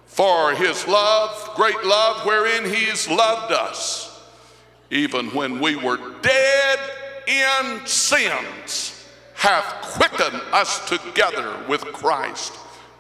[0.06, 4.24] For His love, great love, wherein He has loved us,
[4.92, 6.80] even when we were dead
[7.28, 12.54] in sins, hath quickened us together with Christ.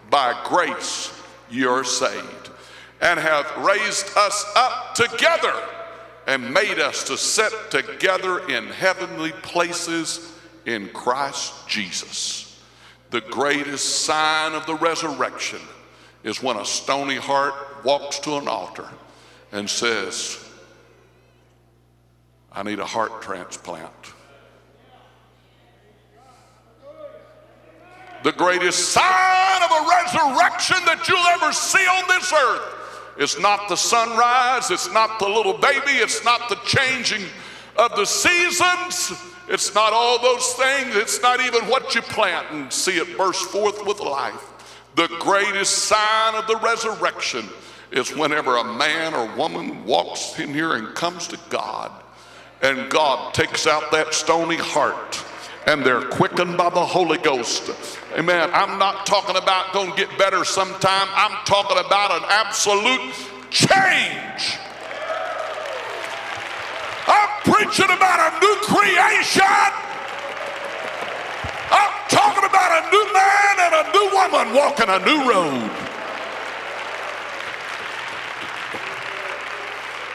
[0.09, 1.11] By grace
[1.49, 2.49] you're saved,
[3.01, 5.53] and hath raised us up together
[6.27, 10.31] and made us to sit together in heavenly places
[10.65, 12.42] in Christ Jesus.
[13.13, 15.59] The greatest sign of the resurrection
[16.23, 17.53] is when a stony heart
[17.85, 18.89] walks to an altar
[19.51, 20.43] and says,
[22.51, 23.93] I need a heart transplant.
[28.23, 32.73] The greatest sign of a resurrection that you'll ever see on this earth
[33.19, 37.27] it's not the sunrise, it's not the little baby, it's not the changing
[37.77, 39.13] of the seasons,
[39.47, 43.49] it's not all those things, it's not even what you plant and see it burst
[43.49, 44.49] forth with life.
[44.95, 47.45] The greatest sign of the resurrection
[47.91, 51.91] is whenever a man or woman walks in here and comes to God,
[52.61, 55.23] and God takes out that stony heart
[55.67, 57.71] and they're quickened by the Holy Ghost.
[58.17, 58.49] Amen.
[58.53, 61.07] I'm not talking about going to get better sometime.
[61.11, 63.13] I'm talking about an absolute
[63.49, 64.52] change.
[67.73, 69.71] Preaching about a new creation.
[71.71, 75.71] I'm talking about a new man and a new woman walking a new road.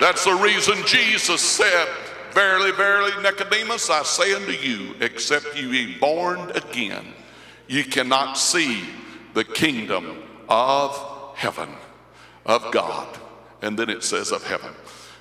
[0.01, 1.89] That's the reason Jesus said,
[2.33, 7.07] Verily, verily, Nicodemus, I say unto you, except you be born again,
[7.67, 8.85] ye cannot see
[9.35, 11.71] the kingdom of heaven,
[12.47, 13.19] of God.
[13.63, 14.71] And then it says of heaven.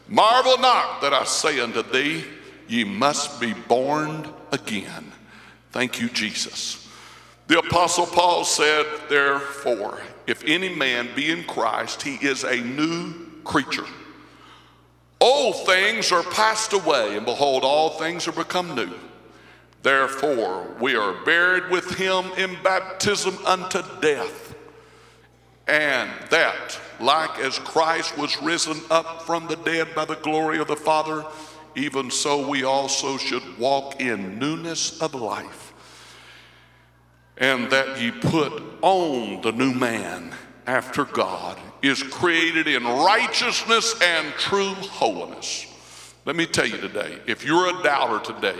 [0.08, 2.24] Marvel not that I say unto thee,
[2.68, 5.12] ye must be born again.
[5.72, 6.88] Thank you, Jesus.
[7.48, 13.14] The Apostle Paul said, Therefore, if any man be in Christ, he is a new
[13.44, 13.86] creature.
[15.20, 18.92] Old things are passed away, and behold, all things are become new.
[19.82, 24.47] Therefore, we are buried with him in baptism unto death,
[25.68, 30.68] and that, like as Christ was risen up from the dead by the glory of
[30.68, 31.26] the Father,
[31.76, 35.74] even so we also should walk in newness of life.
[37.38, 40.34] And that ye put on the new man
[40.66, 45.68] after God is created in righteousness and true holiness.
[46.26, 48.60] Let me tell you today if you're a doubter today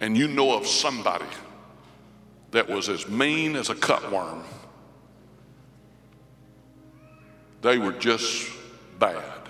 [0.00, 1.24] and you know of somebody
[2.50, 4.42] that was as mean as a cutworm,
[7.62, 8.50] they were just
[8.98, 9.40] bad.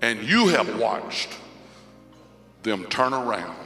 [0.00, 1.30] And you have watched
[2.62, 3.56] them turn around.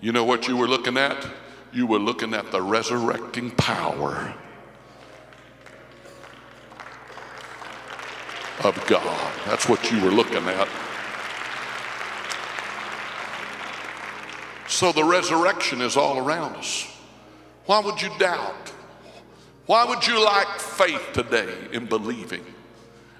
[0.00, 1.26] You know what you were looking at?
[1.72, 4.34] You were looking at the resurrecting power
[8.64, 9.32] of God.
[9.46, 10.68] That's what you were looking at.
[14.68, 16.86] So the resurrection is all around us.
[17.66, 18.72] Why would you doubt?
[19.66, 22.44] Why would you lack faith today in believing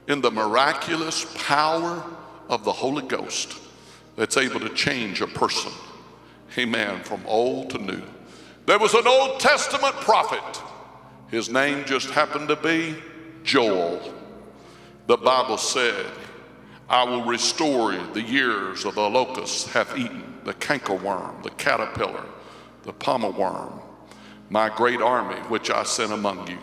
[0.07, 2.05] in the miraculous power
[2.49, 3.59] of the Holy Ghost
[4.15, 5.73] that's able to change a person?
[6.57, 7.03] Amen.
[7.03, 8.03] From old to new.
[8.67, 10.63] There was an Old Testament prophet.
[11.31, 12.97] His name just happened to be
[13.43, 14.15] Joel.
[15.09, 16.07] The Bible said,
[16.89, 22.25] I will restore the years of the locust hath eaten, the cankerworm, the caterpillar,
[22.85, 23.81] the palmer worm,
[24.51, 26.59] my great army which I sent among you.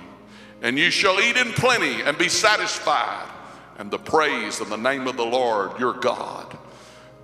[0.62, 3.30] And you shall eat in plenty and be satisfied,
[3.78, 6.58] and the praise of the name of the Lord your God,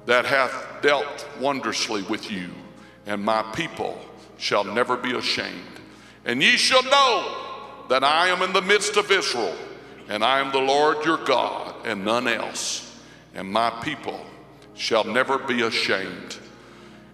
[0.05, 2.49] that hath dealt wondrously with you,
[3.05, 3.99] and my people
[4.37, 5.55] shall never be ashamed.
[6.25, 9.55] And ye shall know that I am in the midst of Israel
[10.09, 12.99] and I am the Lord your God, and none else,
[13.35, 14.19] and my people
[14.73, 16.37] shall never be ashamed.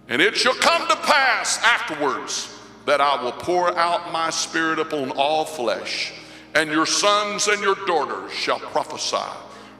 [0.08, 2.55] And it shall come to pass afterwards
[2.86, 6.12] that I will pour out my spirit upon all flesh,
[6.54, 9.16] and your sons and your daughters shall prophesy.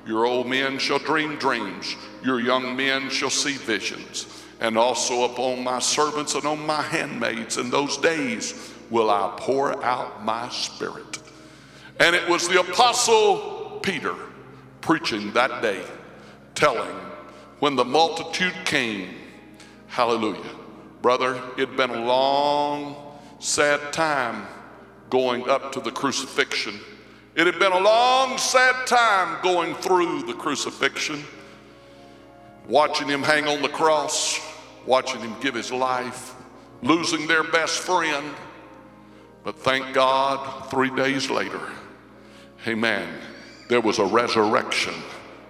[0.06, 4.26] Your old men shall dream dreams, your young men shall see visions,
[4.60, 9.82] and also upon my servants and on my handmaids in those days will I pour
[9.84, 11.18] out my spirit.
[11.98, 14.14] And it was the Apostle Peter
[14.80, 15.84] preaching that day,
[16.54, 16.94] telling
[17.58, 19.14] when the multitude came,
[19.88, 20.54] hallelujah.
[21.06, 22.96] Brother, it'd been a long,
[23.38, 24.44] sad time
[25.08, 26.80] going up to the crucifixion
[27.36, 31.22] It had been a long, sad time going through the crucifixion,
[32.66, 34.40] watching him hang on the cross,
[34.84, 36.34] watching him give his life,
[36.82, 38.34] losing their best friend.
[39.44, 41.60] But thank God, three days later,
[42.66, 43.08] amen,
[43.68, 44.94] there was a resurrection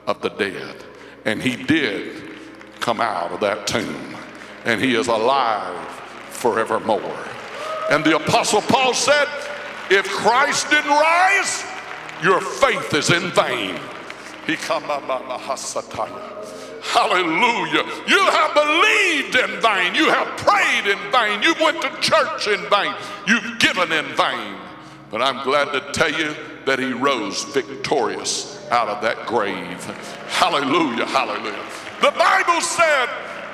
[0.06, 0.84] of the dead.
[1.24, 2.24] And he did
[2.78, 4.16] come out of that tomb.
[4.66, 5.88] And he is alive
[6.30, 7.18] forevermore.
[7.90, 9.28] And the Apostle Paul said,
[9.90, 11.64] if Christ didn't rise,
[12.22, 13.78] your faith is in vain.
[16.82, 17.84] Hallelujah.
[18.06, 19.94] You have believed in vain.
[19.94, 21.42] You have prayed in vain.
[21.42, 22.94] You went to church in vain.
[23.26, 24.56] You've given in vain.
[25.10, 29.84] But I'm glad to tell you that he rose victorious out of that grave.
[30.28, 31.06] Hallelujah.
[31.06, 31.64] Hallelujah.
[32.00, 33.08] The Bible said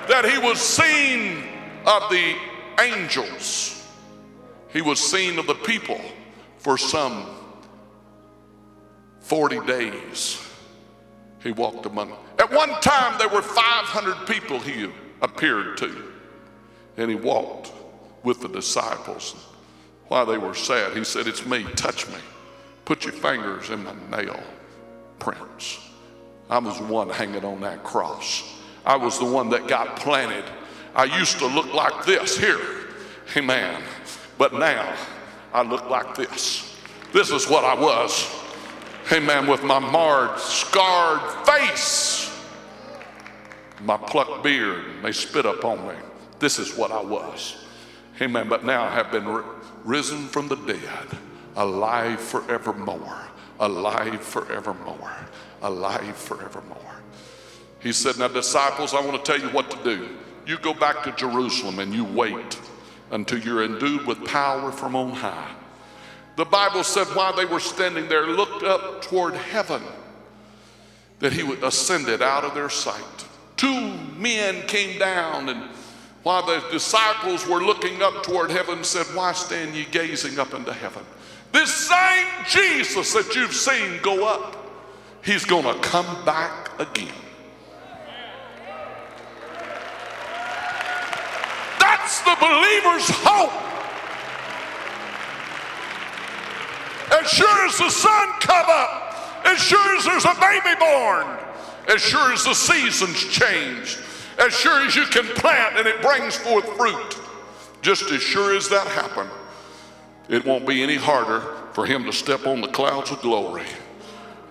[0.09, 1.45] that he was seen
[1.87, 2.37] of the
[2.81, 3.87] angels,
[4.69, 6.01] he was seen of the people
[6.59, 7.27] for some
[9.21, 10.49] 40 days.
[11.43, 12.19] He walked among them.
[12.39, 14.89] At one time, there were 500 people he
[15.21, 16.13] appeared to,
[16.97, 17.73] and he walked
[18.23, 19.35] with the disciples.
[20.09, 22.19] While they were sad, he said, It's me, touch me.
[22.85, 24.41] Put your fingers in my nail
[25.19, 25.79] prints.
[26.51, 28.43] I was one hanging on that cross.
[28.85, 30.45] I was the one that got planted.
[30.95, 32.61] I used to look like this here.
[33.37, 33.83] Amen.
[34.39, 34.95] But now
[35.53, 36.77] I look like this.
[37.13, 38.29] This is what I was.
[39.13, 39.47] Amen.
[39.47, 42.31] With my marred, scarred face,
[43.81, 45.95] my plucked beard, they spit upon me.
[46.39, 47.65] This is what I was.
[48.21, 48.49] Amen.
[48.49, 49.43] But now I have been
[49.85, 51.19] risen from the dead,
[51.57, 53.19] alive forevermore,
[53.61, 55.13] alive forevermore,
[55.63, 56.79] alive forevermore.
[57.83, 60.09] He said, Now, disciples, I want to tell you what to do.
[60.47, 62.61] You go back to Jerusalem and you wait
[63.11, 65.55] until you're endued with power from on high.
[66.37, 69.83] The Bible said while they were standing there, looked up toward heaven,
[71.19, 73.27] that he ascended out of their sight.
[73.57, 75.71] Two men came down, and
[76.23, 80.73] while the disciples were looking up toward heaven, said, Why stand ye gazing up into
[80.73, 81.05] heaven?
[81.53, 84.57] This same Jesus that you've seen go up,
[85.23, 87.13] he's going to come back again.
[92.03, 93.53] That's the believer's hope.
[97.13, 101.39] As sure as the sun come up, as sure as there's a baby born,
[101.87, 103.99] as sure as the seasons change,
[104.41, 107.21] as sure as you can plant and it brings forth fruit,
[107.83, 109.31] just as sure as that happened,
[110.29, 113.67] it won't be any harder for him to step on the clouds of glory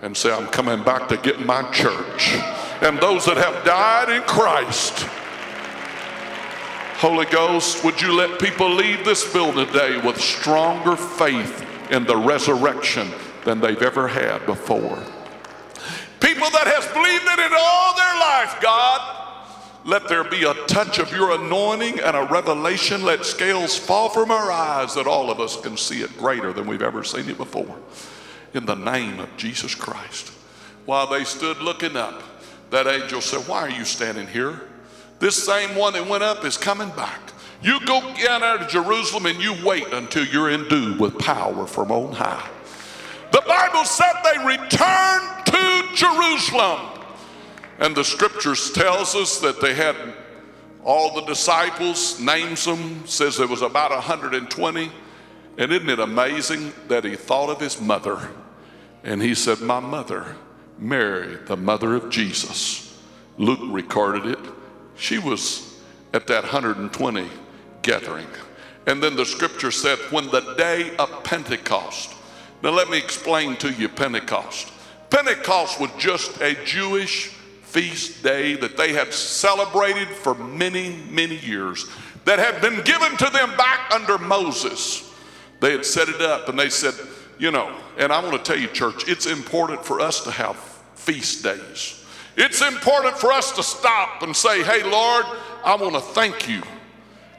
[0.00, 2.32] and say, I'm coming back to get my church.
[2.80, 5.06] And those that have died in Christ,
[7.02, 12.16] Holy Ghost, would you let people leave this building today with stronger faith in the
[12.16, 13.08] resurrection
[13.44, 15.02] than they've ever had before?
[16.20, 21.00] People that has believed it in all their life, God, let there be a touch
[21.00, 23.02] of your anointing and a revelation.
[23.02, 26.68] Let scales fall from our eyes that all of us can see it greater than
[26.68, 27.80] we've ever seen it before.
[28.54, 30.28] In the name of Jesus Christ.
[30.86, 32.22] While they stood looking up,
[32.70, 34.68] that angel said, Why are you standing here?
[35.22, 37.32] This same one that went up is coming back.
[37.62, 41.92] You go down there to Jerusalem and you wait until you're endued with power from
[41.92, 42.50] on high.
[43.30, 47.04] The Bible said they returned to Jerusalem.
[47.78, 49.94] And the scriptures tells us that they had
[50.82, 54.90] all the disciples, names them, says there was about 120.
[55.56, 58.28] And isn't it amazing that he thought of his mother?
[59.04, 60.34] And he said, My mother,
[60.80, 63.00] Mary, the mother of Jesus.
[63.38, 64.61] Luke recorded it.
[65.02, 65.80] She was
[66.12, 67.28] at that 120
[67.82, 68.28] gathering.
[68.86, 72.14] And then the scripture said, when the day of Pentecost.
[72.62, 74.72] Now, let me explain to you Pentecost.
[75.10, 77.30] Pentecost was just a Jewish
[77.62, 81.90] feast day that they had celebrated for many, many years,
[82.24, 85.12] that had been given to them back under Moses.
[85.58, 86.94] They had set it up and they said,
[87.40, 90.56] you know, and I want to tell you, church, it's important for us to have
[90.94, 92.01] feast days.
[92.36, 95.26] It's important for us to stop and say, hey, Lord,
[95.64, 96.62] I want to thank you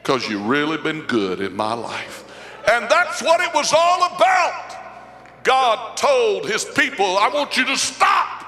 [0.02, 2.24] because you've really been good in my life.
[2.70, 5.42] And that's what it was all about.
[5.42, 8.46] God told his people, I want you to stop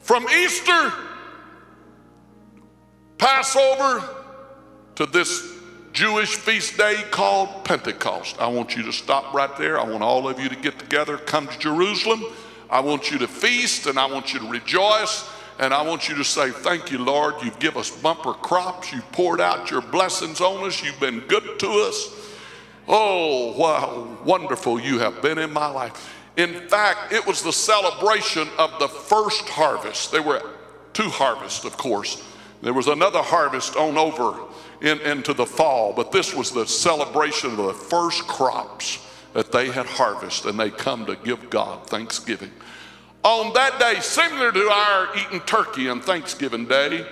[0.00, 0.92] from Easter,
[3.18, 4.08] Passover,
[4.96, 5.54] to this
[5.92, 8.40] Jewish feast day called Pentecost.
[8.40, 9.80] I want you to stop right there.
[9.80, 12.24] I want all of you to get together, come to Jerusalem.
[12.70, 15.28] I want you to feast and I want you to rejoice.
[15.58, 17.34] And I want you to say, Thank you, Lord.
[17.42, 18.92] You've given us bumper crops.
[18.92, 20.82] You've poured out your blessings on us.
[20.82, 22.30] You've been good to us.
[22.88, 26.16] Oh, how wonderful you have been in my life.
[26.36, 30.12] In fact, it was the celebration of the first harvest.
[30.12, 30.42] There were
[30.92, 32.24] two harvests, of course.
[32.62, 34.38] There was another harvest on over
[34.80, 39.70] in, into the fall, but this was the celebration of the first crops that they
[39.70, 42.50] had harvested, and they come to give God thanksgiving.
[43.22, 47.06] On that day, similar to our eating turkey on Thanksgiving Day,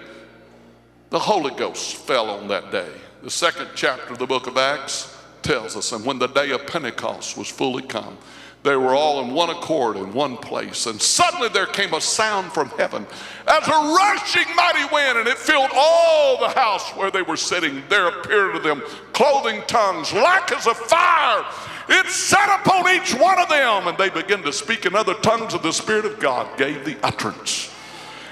[1.10, 2.90] the Holy Ghost fell on that day.
[3.22, 6.66] The second chapter of the book of Acts tells us, and when the day of
[6.66, 8.16] Pentecost was fully come,
[8.62, 10.86] they were all in one accord in one place.
[10.86, 13.06] And suddenly there came a sound from heaven
[13.46, 17.82] as a rushing mighty wind, and it filled all the house where they were sitting.
[17.88, 21.44] There appeared to them clothing tongues like as a fire.
[21.88, 25.54] It sat upon each one of them, and they began to speak in other tongues,
[25.54, 27.74] and the Spirit of God gave the utterance.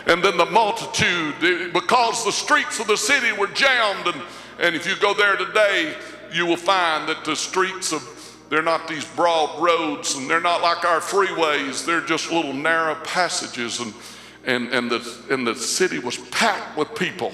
[0.07, 4.23] And then the multitude, eh, because the streets of the city were jammed, and,
[4.61, 5.95] and if you go there today,
[6.33, 8.13] you will find that the streets of
[8.49, 11.85] they're not these broad roads and they're not like our freeways.
[11.85, 13.81] They're just little narrow passages.
[13.81, 13.93] And,
[14.45, 17.33] and, and, the, and the city was packed with people.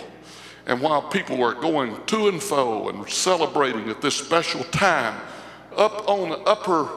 [0.67, 5.21] And while people were going to and fro and celebrating at this special time,
[5.77, 6.89] up on the upper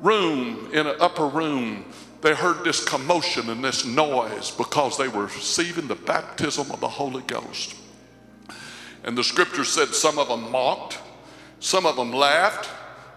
[0.00, 1.84] room, in an upper room,
[2.22, 6.88] they heard this commotion and this noise because they were receiving the baptism of the
[6.88, 7.76] Holy Ghost.
[9.04, 10.98] And the scripture said some of them mocked,
[11.60, 12.66] some of them laughed,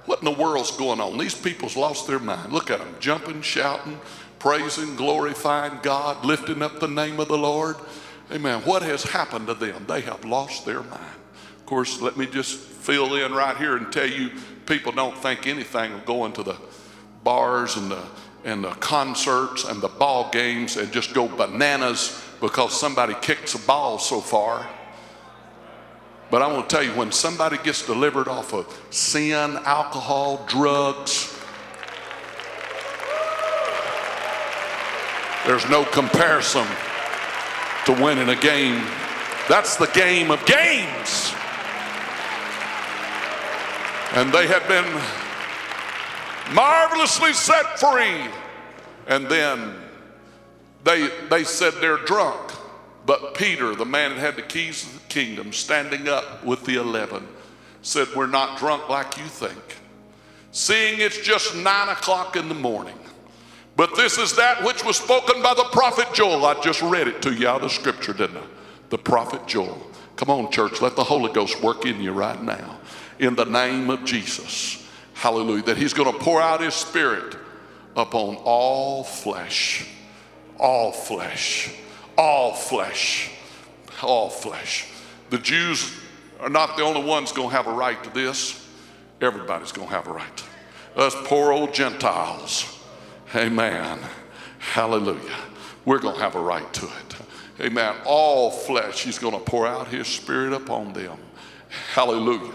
[0.06, 1.18] what in the world's going on?
[1.18, 2.52] These people's lost their mind.
[2.52, 4.00] Look at them jumping, shouting,
[4.39, 7.76] praising, glorifying God, lifting up the name of the Lord.
[8.32, 8.62] Amen.
[8.62, 9.86] What has happened to them?
[9.88, 11.16] They have lost their mind.
[11.58, 14.32] Of course, let me just fill in right here and tell you
[14.70, 16.55] people don't think anything of going to the
[17.24, 18.01] bars and the
[18.45, 23.59] and the concerts and the ball games and just go bananas because somebody kicks a
[23.59, 24.70] ball so far.
[26.32, 31.36] But I want to tell you, when somebody gets delivered off of sin, alcohol, drugs,
[35.45, 36.67] there's no comparison
[37.86, 38.86] to winning a game.
[39.49, 41.28] That's the game of games.
[44.14, 44.86] And they have been
[46.53, 48.26] marvelously set free.
[49.07, 49.76] And then
[50.84, 52.51] they, they said they're drunk.
[53.05, 56.76] But Peter, the man that had the keys of the kingdom, standing up with the
[56.76, 57.28] eleven,
[57.82, 59.78] said, We're not drunk like you think.
[60.51, 62.97] Seeing it's just nine o'clock in the morning.
[63.76, 66.45] But this is that which was spoken by the prophet Joel.
[66.45, 68.43] I just read it to you out of scripture, didn't I?
[68.89, 69.82] The prophet Joel.
[70.16, 72.78] Come on, church, let the Holy Ghost work in you right now.
[73.20, 74.88] In the name of Jesus.
[75.13, 75.63] Hallelujah.
[75.63, 77.36] That He's going to pour out His Spirit
[77.95, 79.88] upon all flesh.
[80.57, 81.74] All flesh
[82.20, 83.32] all flesh.
[84.03, 84.88] All flesh.
[85.30, 85.97] The Jews
[86.41, 88.67] are not the only ones going to have a right to this.
[89.22, 90.43] Everybody's going to have a right.
[90.97, 92.78] Us poor old Gentiles.
[93.34, 93.99] Amen.
[94.59, 95.38] Hallelujah.
[95.86, 97.15] We're going to have a right to it.
[97.61, 97.95] Amen.
[98.05, 101.17] All flesh, He's going to pour out His Spirit upon them.
[101.93, 102.53] Hallelujah.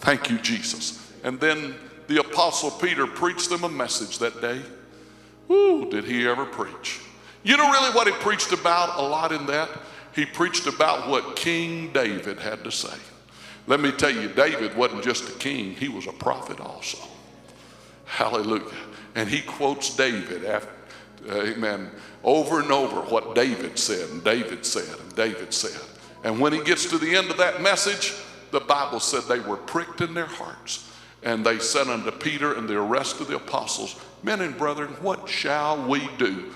[0.00, 1.12] Thank you, Jesus.
[1.22, 1.74] And then
[2.08, 4.62] the Apostle Peter preached them a message that day.
[5.50, 7.00] Ooh, did he ever preach?
[7.42, 9.68] You know, really, what he preached about a lot in that?
[10.14, 12.96] He preached about what King David had to say.
[13.66, 16.98] Let me tell you, David wasn't just a king, he was a prophet also.
[18.06, 18.64] Hallelujah.
[19.14, 20.72] And he quotes David after,
[21.28, 21.90] uh, amen,
[22.24, 25.80] over and over what David said, and David said, and David said.
[26.24, 28.14] And when he gets to the end of that message,
[28.52, 30.86] the Bible said they were pricked in their hearts.
[31.22, 35.28] And they said unto Peter and the rest of the apostles, Men and brethren, what
[35.28, 36.52] shall we do?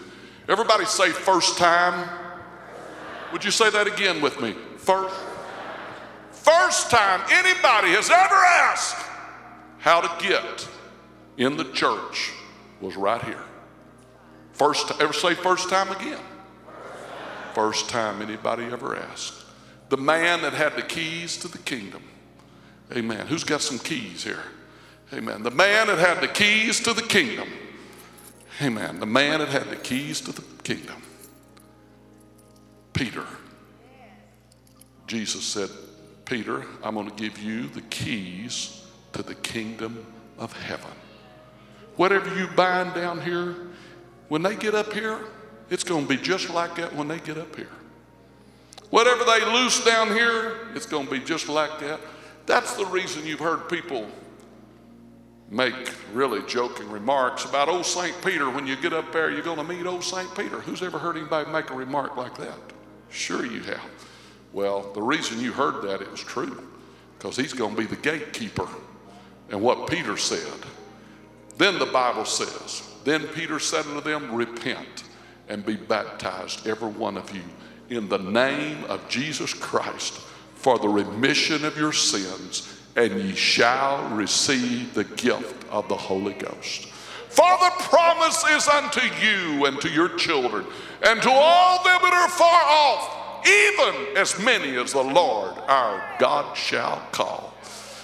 [0.48, 2.08] Everybody say first time.
[3.32, 4.54] Would you say that again with me?
[4.76, 5.14] First.
[6.30, 9.06] First time anybody has ever asked
[9.78, 10.68] how to get
[11.38, 12.32] in the church
[12.80, 13.42] was right here.
[14.52, 16.20] First, ever say first time again?
[17.54, 19.43] First time anybody ever asked.
[19.94, 22.02] The man that had the keys to the kingdom.
[22.92, 23.28] Amen.
[23.28, 24.42] Who's got some keys here?
[25.12, 25.44] Amen.
[25.44, 27.48] The man that had the keys to the kingdom
[28.62, 29.00] Amen.
[29.00, 31.02] The man that had the keys to the kingdom,
[32.92, 33.26] Peter.
[35.06, 35.70] Jesus said,
[36.24, 40.06] Peter, I'm going to give you the keys to the kingdom
[40.38, 40.90] of heaven.
[41.96, 43.54] Whatever you bind down here,
[44.28, 45.18] when they get up here,
[45.68, 47.68] it's going to be just like that when they get up here.
[48.94, 51.98] Whatever they loose down here, it's going to be just like that.
[52.46, 54.06] That's the reason you've heard people
[55.50, 55.74] make
[56.12, 58.14] really joking remarks about old St.
[58.24, 58.48] Peter.
[58.50, 60.32] When you get up there, you're going to meet old St.
[60.36, 60.60] Peter.
[60.60, 62.54] Who's ever heard anybody make a remark like that?
[63.10, 63.80] Sure, you have.
[64.52, 66.64] Well, the reason you heard that, it was true,
[67.18, 68.68] because he's going to be the gatekeeper.
[69.50, 70.60] And what Peter said.
[71.58, 75.02] Then the Bible says, Then Peter said unto them, Repent
[75.48, 77.42] and be baptized, every one of you,
[77.90, 80.14] in the name of Jesus Christ
[80.54, 86.32] for the remission of your sins, and ye shall receive the gift of the Holy
[86.34, 86.86] Ghost.
[87.28, 90.64] For the promise is unto you and to your children,
[91.06, 96.16] and to all them that are far off, even as many as the Lord our
[96.18, 97.52] God shall call.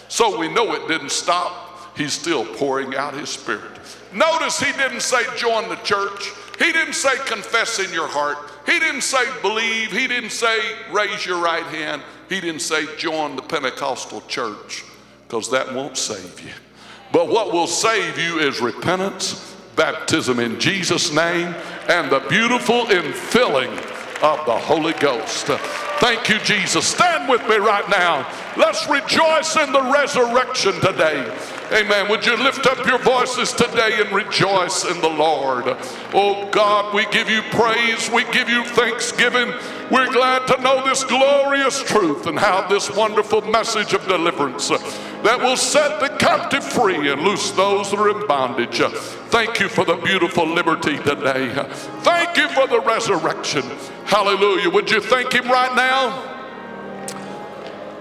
[0.08, 1.96] So we know it didn't stop.
[1.96, 3.78] He's still pouring out his spirit.
[4.12, 6.32] Notice he didn't say join the church.
[6.60, 8.36] He didn't say confess in your heart.
[8.66, 9.90] He didn't say believe.
[9.90, 10.60] He didn't say
[10.92, 12.02] raise your right hand.
[12.28, 14.84] He didn't say join the Pentecostal church
[15.26, 16.52] because that won't save you.
[17.12, 21.54] But what will save you is repentance, baptism in Jesus' name,
[21.88, 23.74] and the beautiful infilling
[24.22, 25.46] of the Holy Ghost.
[26.00, 26.86] Thank you, Jesus.
[26.86, 28.30] Stand with me right now.
[28.58, 31.59] Let's rejoice in the resurrection today.
[31.72, 32.08] Amen.
[32.08, 35.64] Would you lift up your voices today and rejoice in the Lord?
[36.12, 38.10] Oh God, we give you praise.
[38.10, 39.54] We give you thanksgiving.
[39.88, 44.78] We're glad to know this glorious truth and how this wonderful message of deliverance uh,
[45.22, 48.80] that will set the captive free and loose those that are in bondage.
[48.80, 48.90] Uh,
[49.28, 51.50] thank you for the beautiful liberty today.
[51.52, 51.64] Uh,
[52.02, 53.62] thank you for the resurrection.
[54.06, 54.70] Hallelujah.
[54.70, 56.29] Would you thank him right now?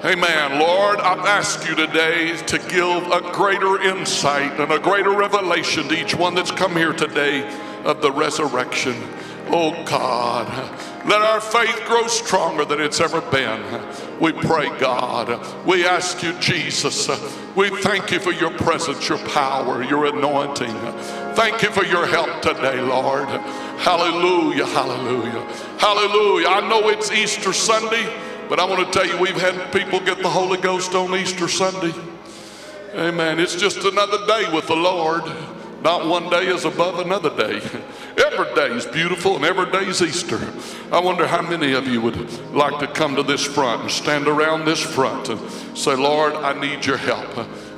[0.06, 0.60] Amen.
[0.60, 6.00] Lord, I ask you today to give a greater insight and a greater revelation to
[6.00, 7.46] each one that's come here today
[7.84, 8.96] of the resurrection.
[9.48, 10.48] Oh God,
[11.06, 13.62] let our faith grow stronger than it's ever been.
[14.22, 15.38] We pray, God.
[15.66, 17.10] We ask you, Jesus.
[17.58, 20.76] We thank you for your presence, your power, your anointing.
[21.36, 23.28] Thank you for your help today, Lord.
[23.28, 25.44] Hallelujah, hallelujah,
[25.78, 26.48] hallelujah.
[26.48, 28.29] I know it's Easter Sunday.
[28.50, 31.48] But I want to tell you, we've had people get the Holy Ghost on Easter
[31.48, 31.94] Sunday.
[32.96, 33.40] Amen.
[33.40, 35.22] It's just another day with the Lord.
[35.84, 37.62] Not one day is above another day.
[38.18, 40.40] Every day is beautiful and every day is Easter.
[40.92, 44.28] I wonder how many of you would like to come to this front and stand
[44.28, 45.40] around this front and
[45.78, 47.34] say, Lord, I need your help.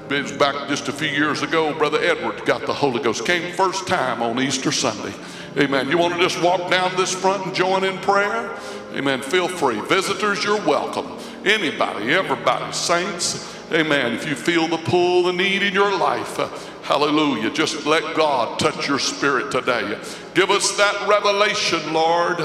[0.09, 3.25] Back just a few years ago, Brother Edward got the Holy Ghost.
[3.25, 5.13] Came first time on Easter Sunday.
[5.57, 5.89] Amen.
[5.89, 8.57] You want to just walk down this front and join in prayer?
[8.93, 9.21] Amen.
[9.21, 9.79] Feel free.
[9.81, 11.17] Visitors, you're welcome.
[11.45, 13.55] Anybody, everybody, saints.
[13.71, 14.13] Amen.
[14.13, 16.49] If you feel the pull, the need in your life, uh,
[16.83, 17.49] hallelujah.
[17.51, 19.97] Just let God touch your spirit today.
[20.33, 22.39] Give us that revelation, Lord,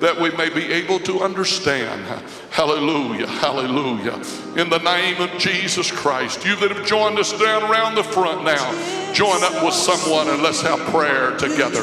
[0.00, 2.02] that we may be able to understand.
[2.52, 3.26] Hallelujah.
[3.26, 4.20] Hallelujah.
[4.60, 8.44] In the name of Jesus Christ, you that have joined us down around the front
[8.44, 11.82] now, join up with someone and let's have prayer together.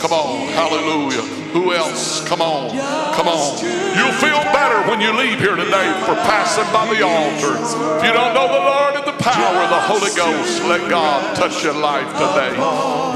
[0.00, 0.48] Come on.
[0.48, 1.20] Hallelujah.
[1.52, 2.26] Who else?
[2.26, 2.70] Come on.
[3.14, 3.60] Come on.
[3.96, 7.52] You'll feel better when you leave here today for passing by the altar.
[8.00, 11.36] If you don't know the Lord and the power of the Holy Ghost, let God
[11.36, 12.56] touch your life today.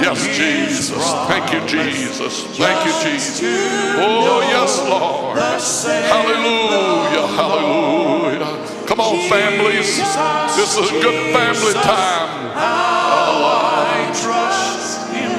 [0.05, 1.01] Yes, Jesus.
[1.29, 2.45] Thank you, Jesus.
[2.57, 3.41] Thank you, Jesus.
[3.97, 5.39] Oh, yes, Lord.
[5.39, 6.90] Hallelujah.
[7.37, 8.53] Hallelujah.
[8.87, 9.97] Come on, families.
[10.57, 12.29] This is a good family time.
[12.55, 13.43] How
[13.87, 15.31] I trust Him.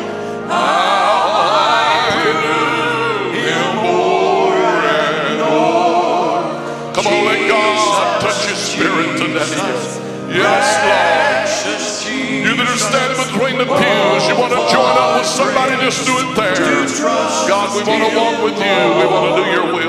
[6.94, 9.56] Come on, let God touch your spirit today.
[10.32, 11.32] Yes, Lord.
[12.46, 16.06] You that are standing between the pews, you want to join up with somebody, just
[16.06, 16.56] do it there.
[17.50, 18.78] God, we want to walk with you.
[19.02, 19.81] We want to do your will,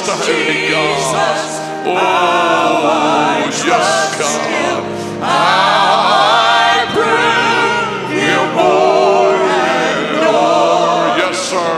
[0.00, 1.86] what you want us God.
[1.86, 4.82] Oh, yes, God.
[5.20, 10.32] I prove Him more and more.
[10.32, 11.68] Oh, yes, sir.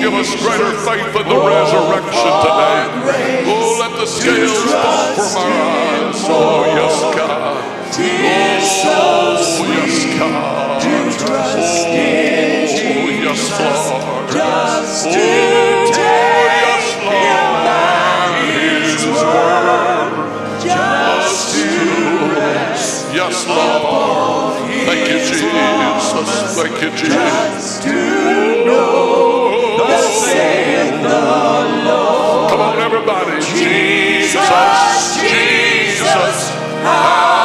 [0.00, 2.80] give us greater faith in the resurrection today.
[3.46, 6.18] Oh, let the scales fall from our eyes.
[6.26, 7.30] Oh, yes, God.
[7.88, 8.84] Oh, yes,
[10.18, 10.34] God.
[10.82, 10.90] Oh,
[11.54, 12.45] yes,
[13.36, 14.30] Lord.
[14.32, 15.12] Just Oh,
[17.04, 18.34] Lord.
[18.56, 20.12] His word.
[20.62, 21.66] just to
[22.34, 23.14] rest.
[23.14, 24.56] Yes, Lord.
[24.86, 26.30] Thank you, Jesus.
[26.56, 27.14] Thank you, Jesus.
[27.14, 27.94] Just to
[28.64, 29.48] know
[31.02, 31.20] the
[31.84, 32.50] Lord.
[32.50, 33.40] Come on, everybody.
[33.40, 34.48] Jesus,
[35.20, 36.50] Jesus.
[36.82, 37.35] How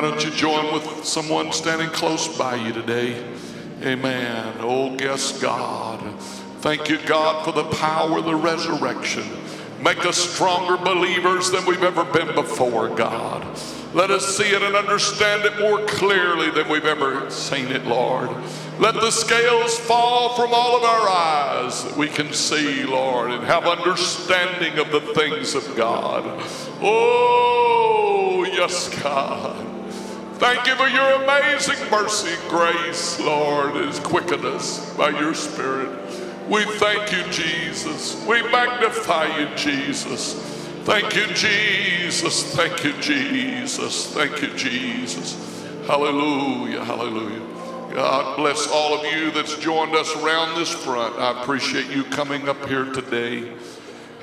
[0.00, 3.22] Why don't you join with someone standing close by you today?
[3.82, 4.54] Amen.
[4.60, 6.00] Oh, yes, God.
[6.60, 9.24] Thank you, God, for the power of the resurrection.
[9.82, 13.46] Make us stronger believers than we've ever been before, God.
[13.92, 18.30] Let us see it and understand it more clearly than we've ever seen it, Lord.
[18.78, 23.44] Let the scales fall from all of our eyes that we can see, Lord, and
[23.44, 26.24] have understanding of the things of God.
[26.80, 29.69] Oh, yes, God.
[30.40, 35.90] Thank you for your amazing mercy grace, Lord, is quickened us by your Spirit.
[36.48, 38.16] We thank you, Jesus.
[38.26, 40.32] We magnify you, Jesus.
[40.84, 42.54] Thank you, Jesus.
[42.54, 44.14] Thank you, Jesus.
[44.14, 45.62] Thank you, Jesus.
[45.86, 46.86] Hallelujah.
[46.86, 47.46] Hallelujah.
[47.94, 51.16] God bless all of you that's joined us around this front.
[51.16, 53.52] I appreciate you coming up here today.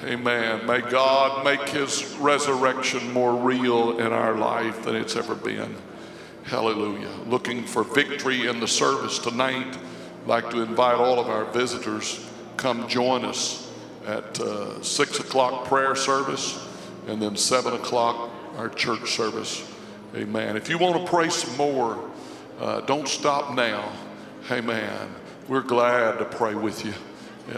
[0.03, 0.65] Amen.
[0.65, 5.75] May God make his resurrection more real in our life than it's ever been.
[6.47, 7.09] Hallelujah.
[7.25, 9.77] Looking for victory in the service tonight.
[10.21, 12.25] I'd like to invite all of our visitors
[12.55, 13.69] come join us
[14.05, 16.65] at uh, six o'clock prayer service
[17.07, 19.69] and then seven o'clock our church service.
[20.15, 20.55] Amen.
[20.55, 22.09] If you want to pray some more,
[22.61, 23.91] uh, don't stop now.
[24.49, 25.13] Amen.
[25.49, 26.93] We're glad to pray with you.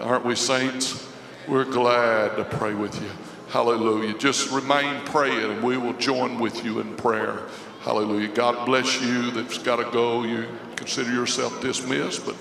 [0.02, 1.08] Aren't we, saints?
[1.48, 3.10] We're glad to pray with you.
[3.50, 4.18] Hallelujah.
[4.18, 7.44] Just remain praying and we will join with you in prayer.
[7.90, 8.28] Hallelujah.
[8.28, 10.22] God bless you that's got to go.
[10.22, 12.36] You consider yourself dismissed, but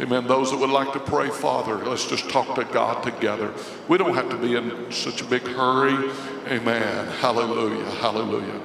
[0.00, 0.26] amen.
[0.26, 3.52] Those that would like to pray, Father, let's just talk to God together.
[3.86, 6.10] We don't have to be in such a big hurry.
[6.46, 7.06] Amen.
[7.18, 7.84] Hallelujah.
[7.96, 8.62] Hallelujah.